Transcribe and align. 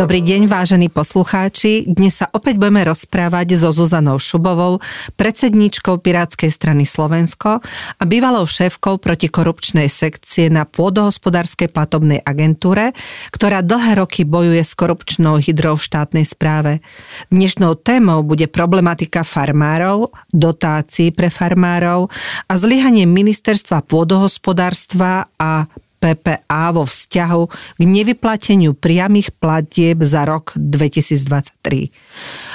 Dobrý 0.00 0.24
deň, 0.24 0.48
vážení 0.48 0.88
poslucháči. 0.88 1.84
Dnes 1.84 2.24
sa 2.24 2.32
opäť 2.32 2.56
budeme 2.56 2.80
rozprávať 2.88 3.52
so 3.52 3.68
Zuzanou 3.68 4.16
Šubovou, 4.16 4.80
predsedníčkou 5.20 6.00
Pirátskej 6.00 6.48
strany 6.48 6.88
Slovensko 6.88 7.60
a 8.00 8.02
bývalou 8.08 8.48
šéfkou 8.48 8.96
protikorupčnej 8.96 9.92
sekcie 9.92 10.48
na 10.48 10.64
pôdohospodárskej 10.64 11.68
platobnej 11.68 12.24
agentúre, 12.24 12.96
ktorá 13.28 13.60
dlhé 13.60 14.00
roky 14.00 14.24
bojuje 14.24 14.64
s 14.64 14.72
korupčnou 14.72 15.36
hydrou 15.36 15.76
v 15.76 15.84
štátnej 15.84 16.24
správe. 16.24 16.80
Dnešnou 17.28 17.76
témou 17.76 18.24
bude 18.24 18.48
problematika 18.48 19.20
farmárov, 19.20 20.16
dotácií 20.32 21.12
pre 21.12 21.28
farmárov 21.28 22.08
a 22.48 22.52
zlyhanie 22.56 23.04
ministerstva 23.04 23.84
pôdohospodárstva 23.84 25.28
a 25.36 25.68
PPA 26.00 26.72
vo 26.72 26.88
vzťahu 26.88 27.42
k 27.76 27.82
nevyplateniu 27.84 28.72
priamých 28.72 29.36
platieb 29.36 30.00
za 30.00 30.24
rok 30.24 30.56
2023. 30.56 31.92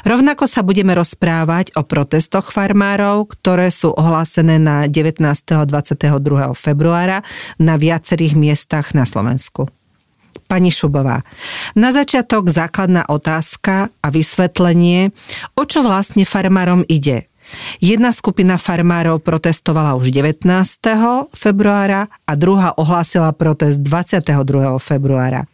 Rovnako 0.04 0.50
sa 0.50 0.66
budeme 0.66 0.98
rozprávať 0.98 1.78
o 1.78 1.86
protestoch 1.86 2.50
farmárov, 2.50 3.30
ktoré 3.30 3.70
sú 3.70 3.94
ohlásené 3.94 4.58
na 4.58 4.90
19. 4.90 5.22
a 5.54 5.64
22. 5.64 6.58
februára 6.58 7.22
na 7.62 7.78
viacerých 7.78 8.34
miestach 8.34 8.98
na 8.98 9.06
Slovensku. 9.06 9.70
Pani 10.46 10.70
Šubová, 10.70 11.26
na 11.74 11.90
začiatok 11.90 12.54
základná 12.54 13.10
otázka 13.10 13.90
a 14.02 14.08
vysvetlenie, 14.14 15.10
o 15.58 15.66
čo 15.66 15.82
vlastne 15.82 16.22
farmárom 16.22 16.86
ide. 16.86 17.30
Jedna 17.82 18.12
skupina 18.12 18.58
farmárov 18.58 19.20
protestovala 19.20 19.96
už 19.96 20.12
19. 20.12 20.48
februára 21.36 22.08
a 22.28 22.32
druhá 22.36 22.78
ohlásila 22.78 23.32
protest 23.32 23.80
22. 23.82 24.80
februára. 24.80 25.46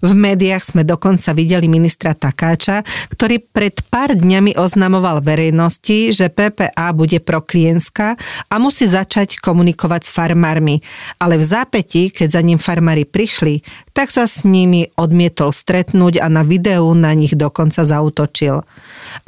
V 0.00 0.12
médiách 0.12 0.74
sme 0.74 0.82
dokonca 0.82 1.32
videli 1.32 1.66
ministra 1.66 2.12
Takáča, 2.12 2.84
ktorý 3.12 3.40
pred 3.40 3.78
pár 3.88 4.14
dňami 4.18 4.58
oznamoval 4.58 5.24
verejnosti, 5.24 6.12
že 6.12 6.32
PPA 6.32 6.92
bude 6.92 7.18
proklienská 7.22 8.14
a 8.50 8.54
musí 8.60 8.84
začať 8.84 9.40
komunikovať 9.40 10.08
s 10.08 10.10
farmármi. 10.12 10.84
Ale 11.16 11.40
v 11.40 11.44
zápäti, 11.44 12.12
keď 12.12 12.28
za 12.36 12.42
ním 12.44 12.60
farmári 12.60 13.08
prišli, 13.08 13.64
tak 13.92 14.08
sa 14.08 14.24
s 14.24 14.44
nimi 14.44 14.88
odmietol 14.96 15.52
stretnúť 15.52 16.24
a 16.24 16.26
na 16.32 16.42
videu 16.44 16.84
na 16.96 17.12
nich 17.12 17.36
dokonca 17.36 17.84
zautočil. 17.84 18.64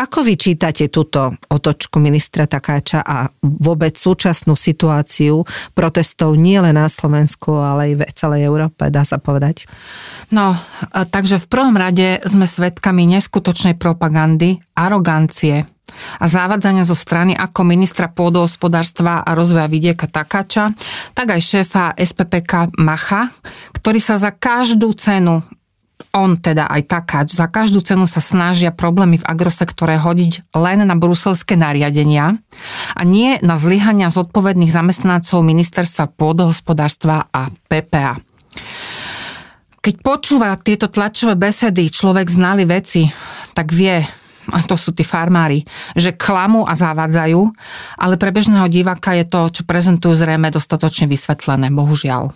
Ako 0.00 0.25
vyčítate 0.25 0.88
túto 0.88 1.36
otočku 1.52 2.00
ministra 2.00 2.48
Takáča 2.48 3.05
a 3.05 3.28
vôbec 3.44 3.97
súčasnú 3.97 4.56
situáciu 4.56 5.44
protestov 5.77 6.36
nie 6.36 6.56
len 6.60 6.77
na 6.80 6.88
Slovensku, 6.88 7.56
ale 7.60 7.92
aj 7.92 7.92
v 8.00 8.02
celej 8.16 8.41
Európe, 8.48 8.88
dá 8.88 9.05
sa 9.05 9.20
povedať? 9.20 9.69
No, 10.32 10.44
takže 10.91 11.41
v 11.42 11.47
prvom 11.50 11.77
rade 11.77 12.20
sme 12.25 12.48
svedkami 12.48 13.06
neskutočnej 13.09 13.77
propagandy, 13.77 14.61
arogancie 14.75 15.69
a 16.19 16.25
závadzania 16.27 16.83
zo 16.83 16.97
strany 16.97 17.37
ako 17.37 17.62
ministra 17.62 18.11
pôdohospodárstva 18.11 19.22
a 19.22 19.31
rozvoja 19.37 19.70
vidieka 19.70 20.11
Takáča, 20.11 20.75
tak 21.15 21.37
aj 21.37 21.41
šéfa 21.41 21.84
SPPK 21.95 22.75
Macha, 22.81 23.31
ktorý 23.77 24.00
sa 24.03 24.19
za 24.19 24.34
každú 24.34 24.97
cenu 24.97 25.45
on 26.15 26.39
teda 26.39 26.70
aj 26.70 26.83
takáč, 26.87 27.34
za 27.34 27.50
každú 27.50 27.83
cenu 27.83 28.06
sa 28.06 28.22
snažia 28.22 28.70
problémy 28.70 29.19
v 29.19 29.27
agrosektore 29.27 29.98
hodiť 29.98 30.55
len 30.55 30.87
na 30.87 30.95
bruselské 30.95 31.59
nariadenia 31.59 32.39
a 32.95 33.03
nie 33.03 33.34
na 33.42 33.59
zlyhania 33.59 34.11
zodpovedných 34.15 34.70
zamestnancov 34.70 35.42
ministerstva 35.42 36.15
pôdohospodárstva 36.15 37.27
a 37.34 37.50
PPA. 37.67 38.22
Keď 39.84 40.00
počúva 40.00 40.56
tieto 40.56 40.88
tlačové 40.88 41.36
besedy 41.36 41.92
človek 41.92 42.32
znali 42.32 42.64
veci, 42.64 43.04
tak 43.53 43.69
vie, 43.69 44.00
a 44.48 44.59
to 44.64 44.81
sú 44.81 44.97
tí 44.97 45.04
farmári, 45.04 45.60
že 45.92 46.16
klamú 46.16 46.64
a 46.64 46.72
zavádzajú, 46.72 47.41
ale 48.00 48.16
pre 48.16 48.32
bežného 48.32 48.64
diváka 48.72 49.12
je 49.12 49.28
to, 49.28 49.53
čo 49.53 49.69
prezentujú 49.69 50.16
zrejme 50.16 50.48
dostatočne 50.48 51.04
vysvetlené, 51.04 51.69
bohužiaľ. 51.69 52.32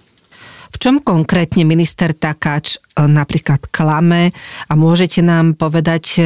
V 0.69 0.77
čom 0.77 1.01
konkrétne 1.01 1.65
minister 1.65 2.12
Takáč 2.12 2.77
e, 2.77 3.05
napríklad 3.09 3.65
klame 3.73 4.37
a 4.69 4.73
môžete 4.77 5.25
nám 5.25 5.56
povedať 5.56 6.21
e, 6.21 6.23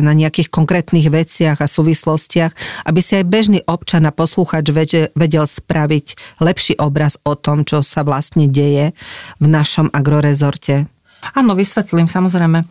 na 0.00 0.12
nejakých 0.16 0.48
konkrétnych 0.48 1.12
veciach 1.12 1.60
a 1.60 1.68
súvislostiach, 1.68 2.52
aby 2.88 3.00
si 3.04 3.20
aj 3.20 3.28
bežný 3.28 3.60
občan 3.68 4.08
a 4.08 4.12
poslúchač 4.12 4.66
vedel 5.12 5.44
spraviť 5.44 6.40
lepší 6.40 6.74
obraz 6.80 7.20
o 7.28 7.36
tom, 7.36 7.68
čo 7.68 7.84
sa 7.84 8.02
vlastne 8.02 8.48
deje 8.48 8.96
v 9.40 9.46
našom 9.46 9.92
agrorezorte? 9.92 10.88
Áno, 11.32 11.56
vysvetlím, 11.56 12.04
samozrejme. 12.04 12.68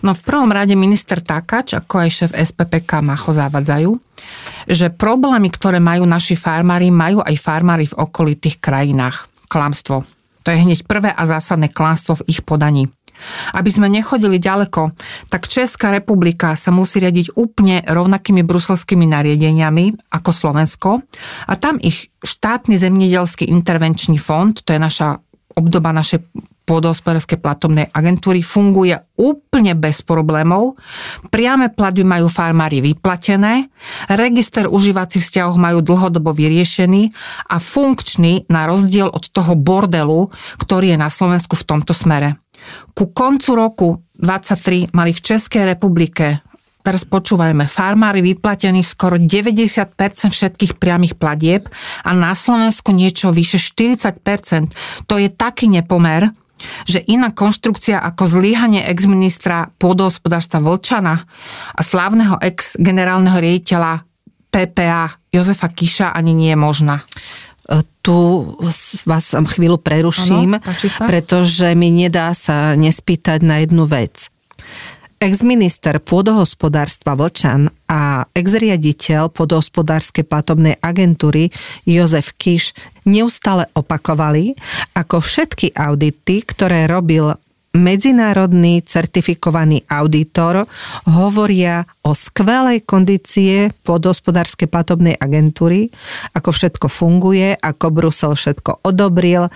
No 0.00 0.16
v 0.16 0.24
prvom 0.24 0.48
rade 0.48 0.72
minister 0.72 1.20
Takáč, 1.20 1.76
ako 1.76 2.00
aj 2.00 2.08
šéf 2.08 2.32
SPPK 2.32 3.04
Macho 3.04 3.36
zavadzajú, 3.36 3.92
že 4.64 4.88
problémy, 4.88 5.52
ktoré 5.52 5.76
majú 5.82 6.08
naši 6.08 6.32
farmári, 6.32 6.88
majú 6.88 7.20
aj 7.20 7.36
farmári 7.36 7.84
v 7.84 7.98
okolitých 8.00 8.56
krajinách. 8.56 9.28
Klamstvo. 9.50 10.19
To 10.50 10.58
je 10.58 10.66
hneď 10.66 10.82
prvé 10.82 11.14
a 11.14 11.30
zásadné 11.30 11.70
klánstvo 11.70 12.18
v 12.18 12.26
ich 12.26 12.42
podaní. 12.42 12.90
Aby 13.54 13.70
sme 13.70 13.86
nechodili 13.86 14.42
ďaleko, 14.42 14.90
tak 15.30 15.46
Česká 15.46 15.94
republika 15.94 16.58
sa 16.58 16.74
musí 16.74 16.98
riadiť 16.98 17.38
úplne 17.38 17.86
rovnakými 17.86 18.42
bruselskými 18.42 19.06
nariadeniami 19.06 20.10
ako 20.10 20.30
Slovensko 20.34 21.06
a 21.46 21.54
tam 21.54 21.78
ich 21.78 22.10
štátny 22.26 22.74
zemnedelský 22.74 23.46
intervenčný 23.46 24.18
fond, 24.18 24.58
to 24.58 24.74
je 24.74 24.82
naša 24.82 25.22
obdoba 25.54 25.94
našej 25.94 26.18
pôdohospodárskej 26.68 27.38
platobnej 27.40 27.86
agentúry 27.90 28.44
funguje 28.44 28.96
úplne 29.16 29.74
bez 29.76 30.00
problémov. 30.06 30.78
Priame 31.28 31.72
platby 31.72 32.04
majú 32.06 32.26
farmári 32.30 32.80
vyplatené, 32.84 33.68
register 34.12 34.70
užívacích 34.70 35.24
vzťahov 35.24 35.56
majú 35.58 35.78
dlhodobo 35.82 36.30
vyriešený 36.32 37.10
a 37.50 37.56
funkčný 37.58 38.48
na 38.48 38.64
rozdiel 38.70 39.10
od 39.10 39.28
toho 39.28 39.58
bordelu, 39.58 40.30
ktorý 40.60 40.94
je 40.94 40.98
na 41.00 41.10
Slovensku 41.10 41.58
v 41.58 41.66
tomto 41.66 41.92
smere. 41.92 42.38
Ku 42.92 43.10
koncu 43.10 43.50
roku 43.56 43.88
23 44.20 44.92
mali 44.92 45.16
v 45.16 45.20
Českej 45.20 45.64
republike 45.64 46.44
teraz 46.80 47.04
počúvajme, 47.04 47.68
farmári 47.68 48.24
vyplatení 48.24 48.80
skoro 48.82 49.20
90% 49.20 49.94
všetkých 50.32 50.72
priamých 50.80 51.14
platieb 51.20 51.68
a 52.02 52.10
na 52.16 52.32
Slovensku 52.32 52.90
niečo 52.90 53.30
vyše 53.30 53.60
40%. 53.60 55.06
To 55.06 55.14
je 55.20 55.28
taký 55.30 55.68
nepomer, 55.68 56.32
že 56.84 57.00
iná 57.06 57.30
konštrukcia 57.30 58.00
ako 58.00 58.26
zlyhanie 58.26 58.84
ex-ministra 58.88 59.72
pôdohospodárstva 59.76 60.60
Vlčana 60.60 61.24
a 61.74 61.80
slávneho 61.80 62.40
ex-generálneho 62.40 63.38
riaditeľa 63.38 64.04
PPA 64.50 65.14
Jozefa 65.30 65.68
Kiša 65.70 66.10
ani 66.10 66.34
nie 66.34 66.50
je 66.52 66.58
možná 66.58 66.96
e, 67.70 67.84
tu 68.02 68.16
vás 69.06 69.24
chvíľu 69.54 69.78
preruším, 69.78 70.58
ano, 70.58 71.06
pretože 71.06 71.70
mi 71.78 71.94
nedá 71.94 72.34
sa 72.34 72.74
nespýtať 72.74 73.44
na 73.46 73.62
jednu 73.62 73.86
vec. 73.86 74.32
Ex-minister 75.20 76.00
pôdohospodárstva 76.00 77.12
Vlčan 77.12 77.68
a 77.92 78.24
ex-riaditeľ 78.32 79.28
pôdohospodárskej 79.28 80.24
platobnej 80.24 80.80
agentúry 80.80 81.52
Jozef 81.84 82.32
Kiš 82.40 82.72
neustále 83.04 83.68
opakovali, 83.76 84.56
ako 84.96 85.20
všetky 85.20 85.76
audity, 85.76 86.40
ktoré 86.40 86.88
robil 86.88 87.36
medzinárodný 87.70 88.82
certifikovaný 88.82 89.86
auditor 89.86 90.66
hovoria 91.06 91.86
o 92.02 92.18
skvelej 92.18 92.82
kondície 92.82 93.70
podhospodárskej 93.86 94.66
platobnej 94.66 95.14
agentúry, 95.14 95.86
ako 96.34 96.50
všetko 96.50 96.86
funguje, 96.90 97.54
ako 97.54 97.86
Brusel 97.94 98.34
všetko 98.34 98.82
odobril 98.82 99.46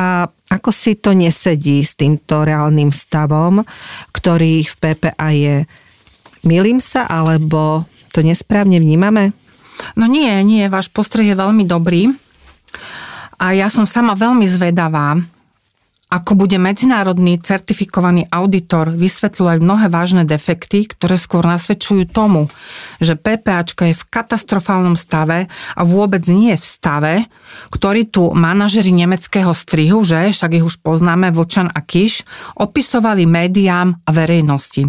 a 0.00 0.08
ako 0.48 0.70
si 0.72 0.96
to 0.96 1.12
nesedí 1.12 1.84
s 1.84 1.92
týmto 1.92 2.48
reálnym 2.48 2.88
stavom, 2.88 3.60
ktorý 4.16 4.64
v 4.64 4.74
PPA 4.80 5.28
je. 5.36 5.56
Milím 6.48 6.80
sa, 6.80 7.04
alebo 7.04 7.84
to 8.16 8.24
nesprávne 8.24 8.80
vnímame? 8.80 9.36
No 9.92 10.08
nie, 10.08 10.32
nie, 10.40 10.64
váš 10.72 10.88
postreh 10.88 11.28
je 11.28 11.36
veľmi 11.36 11.68
dobrý. 11.68 12.08
A 13.38 13.52
ja 13.54 13.68
som 13.68 13.84
sama 13.84 14.16
veľmi 14.16 14.48
zvedavá, 14.48 15.20
ako 16.08 16.40
bude 16.40 16.56
medzinárodný 16.56 17.36
certifikovaný 17.36 18.24
auditor 18.32 18.88
vysvetľovať 18.88 19.56
mnohé 19.60 19.86
vážne 19.92 20.24
defekty, 20.24 20.88
ktoré 20.88 21.20
skôr 21.20 21.44
nasvedčujú 21.44 22.08
tomu, 22.08 22.48
že 22.96 23.12
PPAčka 23.12 23.92
je 23.92 23.94
v 23.96 24.08
katastrofálnom 24.08 24.96
stave 24.96 25.52
a 25.76 25.82
vôbec 25.84 26.24
nie 26.32 26.56
je 26.56 26.58
v 26.58 26.66
stave, 26.66 27.14
ktorý 27.68 28.08
tu 28.08 28.32
manažeri 28.32 28.88
nemeckého 28.88 29.52
strihu, 29.52 30.00
že 30.00 30.32
však 30.32 30.56
ich 30.56 30.64
už 30.64 30.80
poznáme, 30.80 31.28
Vlčan 31.28 31.68
a 31.68 31.80
Kiš, 31.84 32.24
opisovali 32.56 33.28
médiám 33.28 34.00
a 34.08 34.10
verejnosti. 34.10 34.88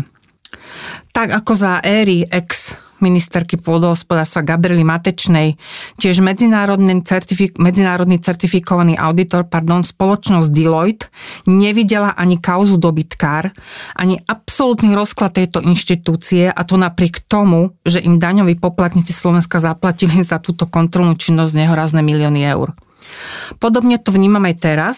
Tak 1.11 1.35
ako 1.35 1.51
za 1.51 1.83
éry 1.83 2.23
ex 2.31 2.79
ministerky 2.99 3.59
pôdohospodárstva 3.59 4.45
Gabriely 4.45 4.83
Matečnej, 4.83 5.55
tiež 5.99 6.23
medzinárodný, 6.23 7.01
certifik- 7.03 7.57
medzinárodný 7.59 8.19
certifikovaný 8.19 8.99
auditor, 8.99 9.47
pardon, 9.47 9.83
spoločnosť 9.83 10.47
Deloitte, 10.51 11.07
nevidela 11.47 12.13
ani 12.13 12.39
kauzu 12.39 12.79
dobytkár, 12.79 13.51
ani 13.95 14.19
absolútny 14.27 14.95
rozklad 14.95 15.35
tejto 15.35 15.63
inštitúcie 15.63 16.51
a 16.51 16.61
to 16.67 16.75
napriek 16.75 17.23
tomu, 17.25 17.75
že 17.87 18.03
im 18.03 18.19
daňoví 18.19 18.59
poplatníci 18.59 19.11
Slovenska 19.11 19.63
zaplatili 19.63 20.21
za 20.23 20.39
túto 20.43 20.67
kontrolnú 20.67 21.15
činnosť 21.15 21.53
nehorazné 21.55 22.01
milióny 22.03 22.41
eur. 22.47 22.75
Podobne 23.57 23.97
to 23.97 24.13
vnímam 24.13 24.45
aj 24.45 24.55
teraz, 24.61 24.97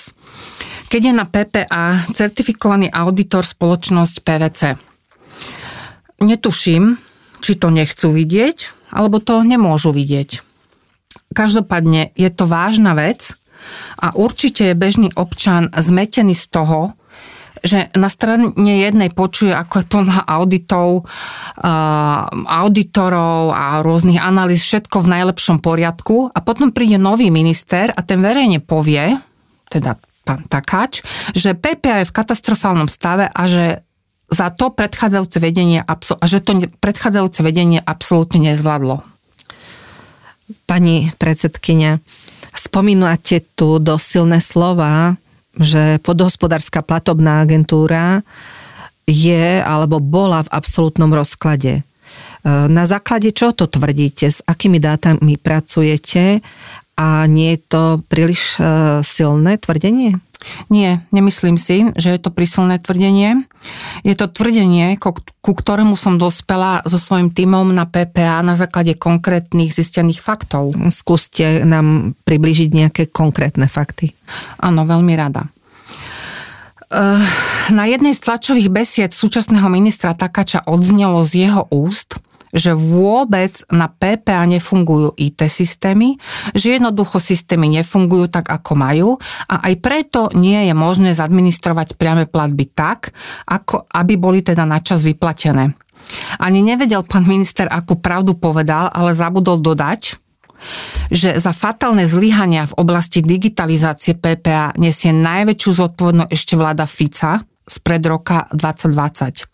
keď 0.91 1.01
je 1.07 1.13
na 1.15 1.23
PPA 1.23 2.03
certifikovaný 2.11 2.91
auditor 2.91 3.47
spoločnosť 3.47 4.15
PVC. 4.27 4.61
Netuším, 6.21 6.99
či 7.41 7.57
to 7.57 7.73
nechcú 7.73 8.13
vidieť, 8.13 8.89
alebo 8.93 9.17
to 9.17 9.41
nemôžu 9.41 9.89
vidieť. 9.91 10.39
Každopádne 11.31 12.13
je 12.15 12.29
to 12.31 12.45
vážna 12.47 12.93
vec 12.93 13.33
a 13.99 14.13
určite 14.13 14.71
je 14.71 14.75
bežný 14.77 15.09
občan 15.15 15.71
zmetený 15.73 16.35
z 16.37 16.45
toho, 16.51 16.93
že 17.61 17.93
na 17.93 18.09
strane 18.09 18.49
jednej 18.57 19.13
počuje, 19.13 19.53
ako 19.53 19.73
je 19.81 19.85
plná 19.85 20.17
auditov, 20.25 21.05
uh, 21.05 22.25
auditorov 22.49 23.53
a 23.53 23.85
rôznych 23.85 24.17
analýz, 24.17 24.65
všetko 24.65 25.05
v 25.05 25.11
najlepšom 25.21 25.61
poriadku 25.61 26.33
a 26.33 26.39
potom 26.41 26.73
príde 26.73 26.97
nový 26.97 27.29
minister 27.29 27.93
a 27.93 28.01
ten 28.01 28.17
verejne 28.17 28.65
povie, 28.65 29.13
teda 29.69 29.93
pán 30.25 30.45
Takáč, 30.49 31.05
že 31.37 31.53
PPA 31.53 32.01
je 32.01 32.09
v 32.09 32.15
katastrofálnom 32.15 32.89
stave 32.89 33.29
a 33.29 33.43
že 33.45 33.85
za 34.31 34.47
to 34.49 34.71
predchádzajúce 34.71 35.37
vedenie, 35.43 35.83
a 35.83 35.93
že 36.23 36.39
to 36.39 36.63
predchádzajúce 36.79 37.43
vedenie 37.43 37.83
absolútne 37.83 38.47
nezvládlo. 38.47 39.03
Pani 40.65 41.11
predsedkynia, 41.19 41.99
spomínate 42.55 43.43
tu 43.59 43.75
dosť 43.79 44.05
silné 44.07 44.39
slova, 44.39 45.19
že 45.59 45.99
podhospodárska 45.99 46.79
platobná 46.79 47.43
agentúra 47.43 48.23
je 49.03 49.59
alebo 49.59 49.99
bola 49.99 50.47
v 50.47 50.53
absolútnom 50.55 51.11
rozklade. 51.11 51.83
Na 52.47 52.83
základe 52.87 53.35
čo 53.35 53.51
to 53.51 53.67
tvrdíte? 53.67 54.31
S 54.31 54.39
akými 54.47 54.79
dátami 54.79 55.35
pracujete? 55.35 56.39
A 57.01 57.25
nie 57.25 57.57
je 57.57 57.59
to 57.65 57.83
príliš 58.05 58.61
e, 58.61 59.01
silné 59.01 59.57
tvrdenie? 59.57 60.21
Nie, 60.69 61.05
nemyslím 61.13 61.57
si, 61.57 61.89
že 61.97 62.13
je 62.13 62.19
to 62.21 62.33
prísilné 62.33 62.81
tvrdenie. 62.81 63.45
Je 64.01 64.13
to 64.17 64.25
tvrdenie, 64.25 64.97
ku, 64.97 65.13
ktorému 65.53 65.93
som 65.93 66.17
dospela 66.17 66.81
so 66.85 66.97
svojím 66.97 67.29
tímom 67.29 67.69
na 67.73 67.85
PPA 67.85 68.41
na 68.41 68.57
základe 68.57 68.97
konkrétnych 68.97 69.69
zistených 69.69 70.21
faktov. 70.21 70.73
Skúste 70.89 71.61
nám 71.65 72.17
približiť 72.25 72.69
nejaké 72.73 73.03
konkrétne 73.09 73.69
fakty. 73.69 74.13
Áno, 74.61 74.85
veľmi 74.85 75.13
rada. 75.13 75.49
Eh, 76.91 77.23
na 77.71 77.87
jednej 77.87 78.11
z 78.11 78.19
tlačových 78.19 78.67
besied 78.67 79.11
súčasného 79.15 79.71
ministra 79.71 80.11
Takača 80.11 80.67
odznelo 80.67 81.23
z 81.23 81.47
jeho 81.47 81.63
úst, 81.71 82.19
že 82.51 82.75
vôbec 82.75 83.51
na 83.71 83.87
PPA 83.87 84.43
nefungujú 84.47 85.15
IT 85.15 85.47
systémy, 85.47 86.19
že 86.55 86.77
jednoducho 86.77 87.17
systémy 87.19 87.71
nefungujú 87.81 88.31
tak, 88.31 88.51
ako 88.51 88.71
majú 88.75 89.09
a 89.47 89.67
aj 89.71 89.73
preto 89.79 90.21
nie 90.35 90.67
je 90.67 90.73
možné 90.75 91.15
zadministrovať 91.15 91.95
priame 91.95 92.27
platby 92.27 92.71
tak, 92.71 93.15
ako 93.47 93.87
aby 93.91 94.13
boli 94.19 94.39
teda 94.43 94.67
načas 94.67 95.03
vyplatené. 95.03 95.73
Ani 96.41 96.65
nevedel 96.65 97.05
pán 97.05 97.23
minister, 97.29 97.69
akú 97.69 97.99
pravdu 97.99 98.33
povedal, 98.33 98.89
ale 98.89 99.13
zabudol 99.13 99.61
dodať, 99.61 100.17
že 101.09 101.41
za 101.41 101.51
fatálne 101.53 102.05
zlyhania 102.05 102.69
v 102.69 102.77
oblasti 102.77 103.25
digitalizácie 103.25 104.13
PPA 104.17 104.77
nesie 104.77 105.09
najväčšiu 105.09 105.71
zodpovednosť 105.73 106.31
ešte 106.31 106.53
vláda 106.53 106.85
Fica 106.85 107.41
spred 107.65 108.03
roka 108.05 108.45
2020. 108.53 109.50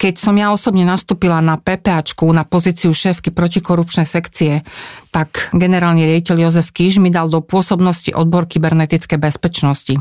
Keď 0.00 0.14
som 0.16 0.34
ja 0.36 0.50
osobne 0.50 0.82
nastúpila 0.82 1.38
na 1.44 1.60
PPAčku, 1.60 2.24
na 2.32 2.42
pozíciu 2.42 2.90
šéfky 2.90 3.30
protikorupčnej 3.30 4.08
sekcie, 4.08 4.64
tak 5.12 5.52
generálny 5.52 6.08
riaditeľ 6.08 6.48
Jozef 6.48 6.72
Kíž 6.72 6.98
mi 6.98 7.12
dal 7.12 7.28
do 7.28 7.44
pôsobnosti 7.44 8.10
odbor 8.16 8.48
kybernetickej 8.48 9.18
bezpečnosti. 9.20 10.00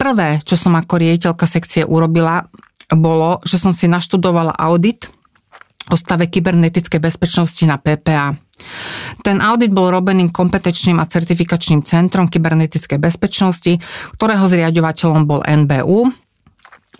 Prvé, 0.00 0.40
čo 0.42 0.56
som 0.56 0.74
ako 0.74 0.96
riaditeľka 0.96 1.44
sekcie 1.44 1.82
urobila, 1.84 2.48
bolo, 2.90 3.38
že 3.46 3.60
som 3.60 3.70
si 3.70 3.86
naštudovala 3.86 4.56
audit 4.58 5.12
o 5.90 5.96
stave 5.98 6.26
kybernetickej 6.26 6.98
bezpečnosti 7.02 7.62
na 7.66 7.78
PPA. 7.78 8.34
Ten 9.24 9.40
audit 9.40 9.72
bol 9.72 9.88
robený 9.88 10.28
kompetenčným 10.30 11.00
a 11.00 11.08
certifikačným 11.08 11.82
centrom 11.82 12.28
kybernetickej 12.28 12.98
bezpečnosti, 13.00 13.80
ktorého 14.16 14.44
zriadovateľom 14.46 15.22
bol 15.26 15.40
NBU, 15.42 16.12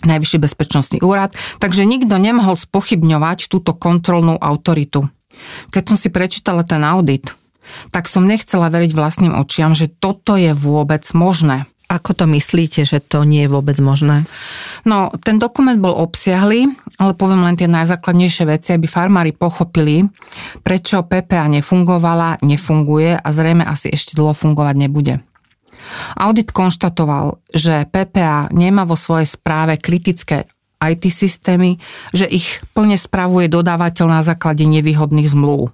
Najvyšší 0.01 0.39
bezpečnostný 0.41 0.99
úrad, 1.05 1.37
takže 1.61 1.85
nikto 1.85 2.17
nemohol 2.17 2.57
spochybňovať 2.57 3.53
túto 3.53 3.77
kontrolnú 3.77 4.41
autoritu. 4.41 5.13
Keď 5.73 5.83
som 5.93 5.97
si 5.97 6.09
prečítala 6.09 6.65
ten 6.65 6.81
audit, 6.85 7.33
tak 7.95 8.11
som 8.11 8.27
nechcela 8.27 8.73
veriť 8.73 8.93
vlastným 8.97 9.33
očiam, 9.37 9.77
že 9.77 9.93
toto 9.93 10.35
je 10.35 10.57
vôbec 10.57 11.05
možné. 11.15 11.69
Ako 11.91 12.15
to 12.15 12.23
myslíte, 12.31 12.87
že 12.87 13.03
to 13.03 13.27
nie 13.27 13.45
je 13.45 13.51
vôbec 13.51 13.75
možné? 13.83 14.23
No, 14.87 15.11
ten 15.27 15.43
dokument 15.43 15.75
bol 15.75 15.91
obsiahly, 15.91 16.71
ale 17.03 17.19
poviem 17.19 17.43
len 17.43 17.59
tie 17.59 17.67
najzákladnejšie 17.67 18.47
veci, 18.47 18.71
aby 18.79 18.87
farmári 18.87 19.35
pochopili, 19.35 20.07
prečo 20.63 21.03
PPA 21.03 21.51
nefungovala, 21.51 22.39
nefunguje 22.47 23.19
a 23.19 23.29
zrejme 23.35 23.67
asi 23.67 23.91
ešte 23.91 24.15
dlho 24.15 24.39
fungovať 24.39 24.75
nebude. 24.79 25.19
Audit 26.17 26.51
konštatoval, 26.55 27.41
že 27.51 27.87
PPA 27.89 28.51
nemá 28.51 28.87
vo 28.87 28.95
svojej 28.99 29.27
správe 29.27 29.79
kritické 29.81 30.47
IT 30.81 31.13
systémy, 31.13 31.77
že 32.17 32.25
ich 32.25 32.65
plne 32.73 32.97
spravuje 32.97 33.53
dodávateľ 33.53 34.07
na 34.09 34.23
základe 34.25 34.65
nevýhodných 34.65 35.29
zmluv. 35.29 35.73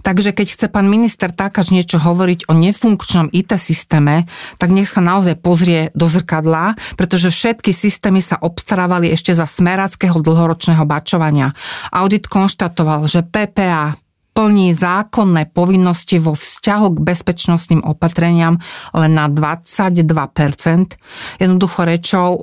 Takže 0.00 0.32
keď 0.32 0.46
chce 0.46 0.66
pán 0.70 0.86
minister 0.86 1.28
Takáč 1.34 1.74
niečo 1.74 1.98
hovoriť 2.00 2.48
o 2.48 2.56
nefunkčnom 2.56 3.28
IT 3.34 3.52
systéme, 3.60 4.30
tak 4.56 4.72
nech 4.72 4.88
sa 4.88 5.04
naozaj 5.04 5.36
pozrie 5.42 5.92
do 5.92 6.08
zrkadla, 6.08 6.78
pretože 6.96 7.28
všetky 7.28 7.74
systémy 7.74 8.24
sa 8.24 8.40
obstarávali 8.40 9.12
ešte 9.12 9.34
za 9.34 9.44
smeráckého 9.44 10.16
dlhoročného 10.22 10.84
bačovania. 10.88 11.52
Audit 11.92 12.30
konštatoval, 12.30 13.04
že 13.10 13.26
PPA 13.26 13.99
plní 14.30 14.72
zákonné 14.74 15.50
povinnosti 15.50 16.22
vo 16.22 16.38
vzťahu 16.38 16.86
k 16.96 16.98
bezpečnostným 17.02 17.82
opatreniam 17.82 18.56
len 18.94 19.12
na 19.12 19.26
22%. 19.26 20.96
Jednoducho 21.42 21.80
rečou 21.84 22.28
e, 22.38 22.42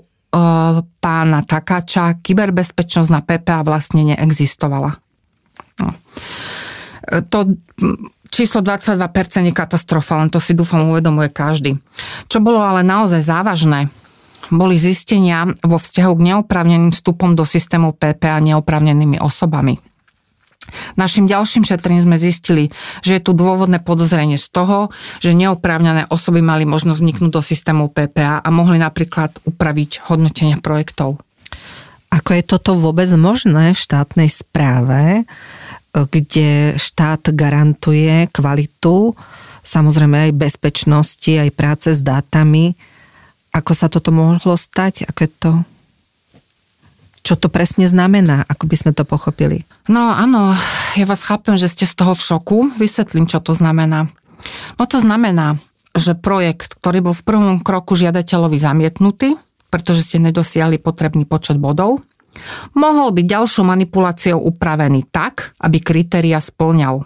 pána 0.84 1.40
Takáča 1.48 2.20
kyberbezpečnosť 2.20 3.10
na 3.10 3.22
PPA 3.24 3.64
vlastne 3.64 4.14
neexistovala. 4.14 5.00
No. 5.80 5.90
E, 7.08 7.24
to 7.24 7.56
číslo 8.30 8.62
22% 8.62 9.48
je 9.48 9.54
katastrofa, 9.56 10.20
len 10.20 10.30
to 10.30 10.38
si 10.44 10.54
dúfam 10.54 10.84
uvedomuje 10.92 11.32
každý. 11.32 11.80
Čo 12.28 12.44
bolo 12.44 12.62
ale 12.62 12.84
naozaj 12.84 13.24
závažné, 13.24 13.88
boli 14.52 14.80
zistenia 14.80 15.48
vo 15.64 15.76
vzťahu 15.76 16.14
k 16.16 16.26
neoprávneným 16.32 16.92
vstupom 16.96 17.36
do 17.36 17.44
systému 17.44 17.96
PPA 17.96 18.40
neoprávnenými 18.40 19.20
osobami. 19.20 19.80
Našim 21.00 21.26
ďalším 21.26 21.64
šetrením 21.64 22.04
sme 22.04 22.18
zistili, 22.20 22.70
že 23.02 23.18
je 23.18 23.22
tu 23.24 23.32
dôvodné 23.32 23.80
podozrenie 23.82 24.36
z 24.36 24.48
toho, 24.52 24.94
že 25.24 25.38
neoprávnené 25.38 26.10
osoby 26.12 26.44
mali 26.44 26.68
možnosť 26.68 27.00
vzniknúť 27.00 27.32
do 27.32 27.42
systému 27.42 27.90
PPA 27.92 28.42
a 28.44 28.50
mohli 28.50 28.82
napríklad 28.82 29.36
upraviť 29.48 30.08
hodnotenia 30.08 30.60
projektov. 30.60 31.22
Ako 32.08 32.40
je 32.40 32.44
toto 32.44 32.72
vôbec 32.80 33.12
možné 33.20 33.76
v 33.76 33.84
štátnej 33.84 34.30
správe, 34.32 35.28
kde 35.92 36.78
štát 36.78 37.34
garantuje 37.36 38.32
kvalitu, 38.32 39.18
samozrejme 39.66 40.32
aj 40.32 40.40
bezpečnosti, 40.40 41.28
aj 41.28 41.50
práce 41.52 41.90
s 41.92 42.00
dátami. 42.00 42.78
Ako 43.52 43.72
sa 43.74 43.92
toto 43.92 44.14
mohlo 44.16 44.56
stať? 44.56 45.10
Ako 45.10 45.20
je 45.26 45.32
to 45.36 45.52
čo 47.28 47.36
to 47.36 47.52
presne 47.52 47.84
znamená, 47.92 48.48
ako 48.48 48.72
by 48.72 48.76
sme 48.80 48.92
to 48.96 49.04
pochopili? 49.04 49.68
No 49.92 50.16
áno, 50.16 50.56
ja 50.96 51.04
vás 51.04 51.28
chápem, 51.28 51.60
že 51.60 51.68
ste 51.68 51.84
z 51.84 52.00
toho 52.00 52.16
v 52.16 52.24
šoku. 52.24 52.58
Vysvetlím, 52.80 53.28
čo 53.28 53.44
to 53.44 53.52
znamená. 53.52 54.08
No 54.80 54.88
to 54.88 55.04
znamená, 55.04 55.60
že 55.92 56.16
projekt, 56.16 56.80
ktorý 56.80 57.12
bol 57.12 57.16
v 57.18 57.26
prvom 57.28 57.60
kroku 57.60 58.00
žiadateľovi 58.00 58.56
zamietnutý, 58.56 59.36
pretože 59.68 60.08
ste 60.08 60.24
nedosiahli 60.24 60.80
potrebný 60.80 61.28
počet 61.28 61.60
bodov, 61.60 62.00
mohol 62.72 63.12
byť 63.12 63.26
ďalšou 63.28 63.66
manipuláciou 63.68 64.40
upravený 64.40 65.12
tak, 65.12 65.52
aby 65.60 65.84
kritéria 65.84 66.40
splňal. 66.40 67.04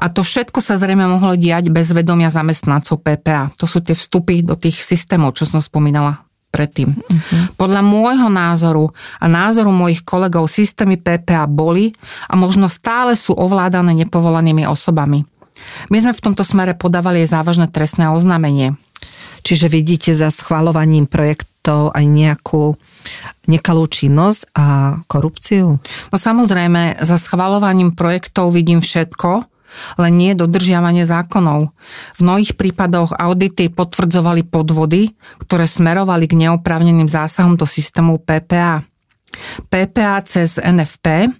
A 0.00 0.08
to 0.08 0.24
všetko 0.24 0.64
sa 0.64 0.80
zrejme 0.80 1.04
mohlo 1.04 1.36
diať 1.36 1.68
bez 1.68 1.92
vedomia 1.92 2.32
zamestnancov 2.32 3.04
PPA. 3.04 3.52
To 3.60 3.68
sú 3.68 3.84
tie 3.84 3.92
vstupy 3.92 4.40
do 4.40 4.56
tých 4.56 4.80
systémov, 4.80 5.36
čo 5.36 5.44
som 5.44 5.60
spomínala 5.60 6.27
predtým. 6.48 6.96
Uh-huh. 6.96 7.42
Podľa 7.60 7.84
môjho 7.84 8.28
názoru 8.32 8.90
a 9.20 9.26
názoru 9.28 9.68
mojich 9.68 10.02
kolegov 10.02 10.48
systémy 10.48 10.96
PPA 10.96 11.44
boli 11.44 11.92
a 12.26 12.34
možno 12.34 12.66
stále 12.66 13.12
sú 13.12 13.36
ovládané 13.36 13.92
nepovolanými 14.04 14.64
osobami. 14.64 15.28
My 15.92 15.98
sme 16.00 16.16
v 16.16 16.24
tomto 16.24 16.46
smere 16.46 16.72
podávali 16.72 17.26
aj 17.26 17.34
závažné 17.34 17.66
trestné 17.68 18.08
oznámenie. 18.08 18.78
Čiže 19.46 19.70
vidíte 19.70 20.12
za 20.16 20.32
schvalovaním 20.34 21.06
projektov 21.06 21.94
aj 21.94 22.04
nejakú 22.04 22.74
nekalú 23.46 23.84
činnosť 23.86 24.40
a 24.56 24.98
korupciu? 25.06 25.78
No 26.10 26.16
samozrejme, 26.16 26.98
za 27.00 27.16
schvalovaním 27.16 27.94
projektov 27.94 28.50
vidím 28.50 28.82
všetko, 28.82 29.46
len 30.00 30.12
nie 30.18 30.32
dodržiavanie 30.34 31.04
zákonov. 31.08 31.70
V 32.16 32.20
mnohých 32.20 32.58
prípadoch 32.58 33.14
audity 33.14 33.70
potvrdzovali 33.70 34.48
podvody, 34.48 35.14
ktoré 35.44 35.68
smerovali 35.68 36.26
k 36.26 36.48
neoprávneným 36.48 37.06
zásahom 37.06 37.54
do 37.54 37.64
systému 37.68 38.20
PPA. 38.22 38.82
PPA 39.68 40.16
cez 40.24 40.58
NFP 40.58 41.30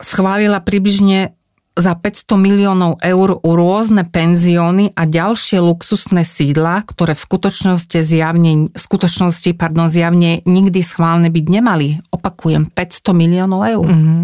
schválila 0.00 0.60
približne 0.60 1.39
za 1.78 1.94
500 1.94 2.34
miliónov 2.34 2.98
eur 2.98 3.38
u 3.38 3.50
rôzne 3.54 4.02
penzióny 4.02 4.90
a 4.98 5.06
ďalšie 5.06 5.62
luxusné 5.62 6.26
sídla, 6.26 6.82
ktoré 6.82 7.14
v 7.14 7.22
skutočnosti 7.22 7.98
zjavne, 8.02 8.68
v 8.74 8.80
skutočnosti, 8.80 9.54
pardon, 9.54 9.86
zjavne 9.86 10.42
nikdy 10.44 10.82
schválne 10.82 11.30
byť 11.30 11.46
nemali. 11.46 12.02
Opakujem, 12.10 12.68
500 12.74 13.14
miliónov 13.14 13.62
eur. 13.64 13.86
Mm-hmm. 13.86 14.22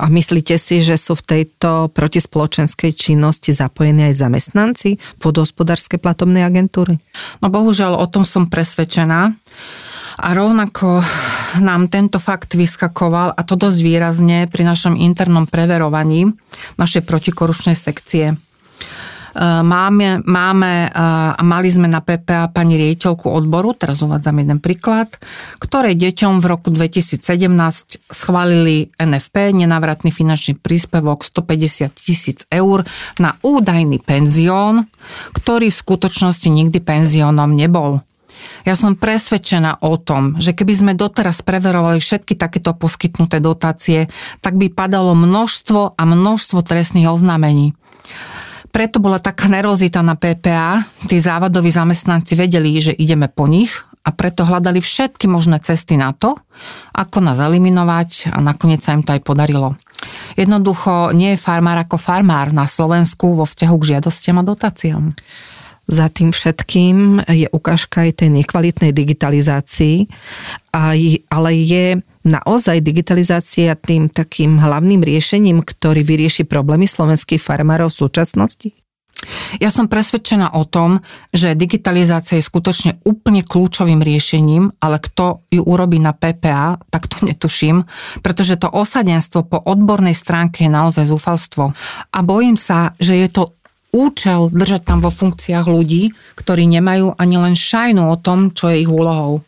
A 0.00 0.04
myslíte 0.08 0.56
si, 0.56 0.80
že 0.80 0.96
sú 0.96 1.12
v 1.14 1.44
tejto 1.44 1.92
protispoločenskej 1.92 2.96
činnosti 2.96 3.52
zapojení 3.52 4.08
aj 4.08 4.24
zamestnanci 4.24 4.96
podhospodárskej 5.20 6.00
platobnej 6.00 6.42
agentúry? 6.42 6.98
No 7.44 7.52
bohužiaľ, 7.52 8.00
o 8.00 8.06
tom 8.08 8.24
som 8.24 8.48
presvedčená. 8.48 9.36
A 10.18 10.34
rovnako 10.34 10.98
nám 11.56 11.88
tento 11.88 12.20
fakt 12.20 12.52
vyskakoval, 12.52 13.32
a 13.32 13.40
to 13.40 13.56
dosť 13.56 13.78
výrazne, 13.80 14.38
pri 14.50 14.62
našom 14.68 14.94
internom 15.00 15.48
preverovaní 15.48 16.28
našej 16.76 17.08
protikorupčnej 17.08 17.76
sekcie. 17.78 18.32
E, 18.32 18.36
máme, 19.62 20.24
máme 20.26 20.90
a 20.92 21.42
mali 21.46 21.68
sme 21.70 21.86
na 21.86 22.02
PPA 22.02 22.50
pani 22.50 22.74
riediteľku 22.74 23.30
odboru, 23.30 23.72
teraz 23.76 24.02
uvádzam 24.02 24.42
jeden 24.42 24.58
príklad, 24.58 25.08
ktorej 25.62 25.94
deťom 25.94 26.42
v 26.42 26.46
roku 26.50 26.68
2017 26.74 27.22
schválili 28.10 28.90
NFP, 28.98 29.54
nenávratný 29.54 30.10
finančný 30.10 30.58
príspevok 30.58 31.22
150 31.22 31.94
tisíc 31.94 32.44
eur 32.50 32.82
na 33.22 33.38
údajný 33.46 34.02
penzión, 34.02 34.88
ktorý 35.36 35.70
v 35.70 35.80
skutočnosti 35.80 36.48
nikdy 36.50 36.82
penziónom 36.82 37.54
nebol. 37.54 38.02
Ja 38.68 38.76
som 38.76 39.00
presvedčená 39.00 39.80
o 39.80 39.96
tom, 39.96 40.36
že 40.36 40.52
keby 40.52 40.72
sme 40.76 40.92
doteraz 40.92 41.40
preverovali 41.40 42.04
všetky 42.04 42.36
takéto 42.36 42.76
poskytnuté 42.76 43.40
dotácie, 43.40 44.12
tak 44.44 44.60
by 44.60 44.68
padalo 44.68 45.16
množstvo 45.16 45.96
a 45.96 46.02
množstvo 46.04 46.60
trestných 46.60 47.08
oznámení. 47.08 47.72
Preto 48.68 49.00
bola 49.00 49.24
taká 49.24 49.48
nerozita 49.48 50.04
na 50.04 50.20
PPA, 50.20 50.84
tí 51.08 51.16
závadoví 51.16 51.72
zamestnanci 51.72 52.36
vedeli, 52.36 52.76
že 52.76 52.92
ideme 52.92 53.32
po 53.32 53.48
nich 53.48 53.72
a 54.04 54.12
preto 54.12 54.44
hľadali 54.44 54.84
všetky 54.84 55.32
možné 55.32 55.64
cesty 55.64 55.96
na 55.96 56.12
to, 56.12 56.36
ako 56.92 57.24
nás 57.24 57.40
eliminovať 57.40 58.36
a 58.36 58.44
nakoniec 58.44 58.84
sa 58.84 58.92
im 58.92 59.00
to 59.00 59.16
aj 59.16 59.24
podarilo. 59.24 59.80
Jednoducho 60.36 61.16
nie 61.16 61.32
je 61.32 61.40
farmár 61.40 61.80
ako 61.80 61.96
farmár 61.96 62.52
na 62.52 62.68
Slovensku 62.68 63.32
vo 63.32 63.48
vzťahu 63.48 63.76
k 63.80 63.88
žiadostiam 63.96 64.36
a 64.36 64.44
dotáciám 64.44 65.16
za 65.88 66.12
tým 66.12 66.36
všetkým 66.36 67.24
je 67.32 67.48
ukážka 67.48 68.04
aj 68.04 68.20
tej 68.20 68.30
nekvalitnej 68.44 68.92
digitalizácii, 68.92 70.04
ale 71.32 71.50
je 71.64 71.96
naozaj 72.28 72.84
digitalizácia 72.84 73.72
tým 73.72 74.12
takým 74.12 74.60
hlavným 74.60 75.00
riešením, 75.00 75.64
ktorý 75.64 76.04
vyrieši 76.04 76.44
problémy 76.44 76.84
slovenských 76.84 77.40
farmárov 77.40 77.88
v 77.88 78.00
súčasnosti? 78.04 78.68
Ja 79.58 79.66
som 79.72 79.90
presvedčená 79.90 80.54
o 80.54 80.62
tom, 80.62 81.02
že 81.34 81.58
digitalizácia 81.58 82.38
je 82.38 82.46
skutočne 82.46 83.02
úplne 83.02 83.42
kľúčovým 83.42 83.98
riešením, 83.98 84.78
ale 84.78 85.02
kto 85.02 85.42
ju 85.50 85.64
urobí 85.66 85.98
na 85.98 86.14
PPA, 86.14 86.78
tak 86.92 87.10
to 87.10 87.26
netuším, 87.26 87.82
pretože 88.22 88.60
to 88.60 88.70
osadenstvo 88.70 89.42
po 89.42 89.58
odbornej 89.58 90.14
stránke 90.14 90.68
je 90.68 90.70
naozaj 90.70 91.10
zúfalstvo. 91.10 91.74
A 92.14 92.18
bojím 92.22 92.54
sa, 92.54 92.94
že 93.02 93.18
je 93.18 93.28
to 93.32 93.57
účel 93.92 94.52
držať 94.52 94.84
tam 94.84 94.98
vo 95.00 95.08
funkciách 95.08 95.66
ľudí, 95.66 96.12
ktorí 96.36 96.68
nemajú 96.68 97.16
ani 97.16 97.36
len 97.40 97.54
šajnu 97.56 98.04
o 98.08 98.16
tom, 98.20 98.52
čo 98.52 98.68
je 98.68 98.84
ich 98.84 98.90
úlohou. 98.90 99.40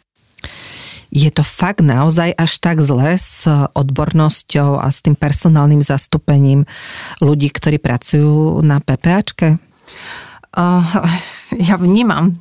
Je 1.10 1.26
to 1.34 1.42
fakt 1.42 1.82
naozaj 1.82 2.30
až 2.38 2.52
tak 2.62 2.78
zle 2.78 3.18
s 3.18 3.42
odbornosťou 3.50 4.78
a 4.78 4.86
s 4.94 5.02
tým 5.02 5.18
personálnym 5.18 5.82
zastúpením 5.82 6.70
ľudí, 7.18 7.50
ktorí 7.50 7.82
pracujú 7.82 8.62
na 8.62 8.78
PPAčke? 8.78 9.58
Uh, 10.54 10.86
ja 11.68 11.74
vnímam 11.74 12.38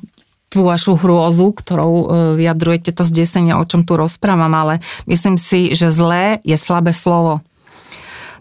tú 0.50 0.66
vašu 0.66 0.98
hrôzu, 0.98 1.50
ktorou 1.54 1.92
uh, 1.94 2.04
vyjadrujete 2.38 2.94
to 2.94 3.02
zdesenie, 3.02 3.58
o 3.58 3.66
čom 3.66 3.82
tu 3.82 3.98
rozprávam, 3.98 4.50
ale 4.54 4.78
myslím 5.10 5.34
si, 5.34 5.74
že 5.74 5.90
zlé 5.90 6.38
je 6.46 6.54
slabé 6.54 6.94
slovo 6.94 7.42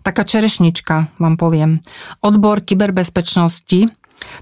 taká 0.10 0.26
čerešnička, 0.26 1.14
vám 1.22 1.38
poviem. 1.38 1.86
Odbor 2.26 2.66
kyberbezpečnosti, 2.66 3.94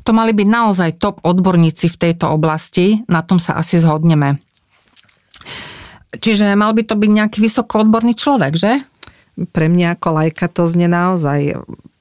to 0.07 0.11
mali 0.15 0.31
byť 0.31 0.47
naozaj 0.47 0.89
top 0.95 1.19
odborníci 1.27 1.91
v 1.91 1.99
tejto 1.99 2.31
oblasti, 2.31 3.03
na 3.11 3.19
tom 3.19 3.37
sa 3.37 3.59
asi 3.59 3.77
zhodneme. 3.77 4.39
Čiže 6.15 6.55
mal 6.55 6.71
by 6.71 6.87
to 6.87 6.95
byť 6.95 7.11
nejaký 7.11 7.37
vysoko 7.43 7.83
odborný 7.83 8.15
človek, 8.15 8.55
že? 8.55 8.79
Pre 9.37 9.67
mňa 9.67 9.99
ako 9.99 10.07
lajka 10.23 10.47
to 10.49 10.65
znie 10.65 10.87
naozaj 10.87 11.59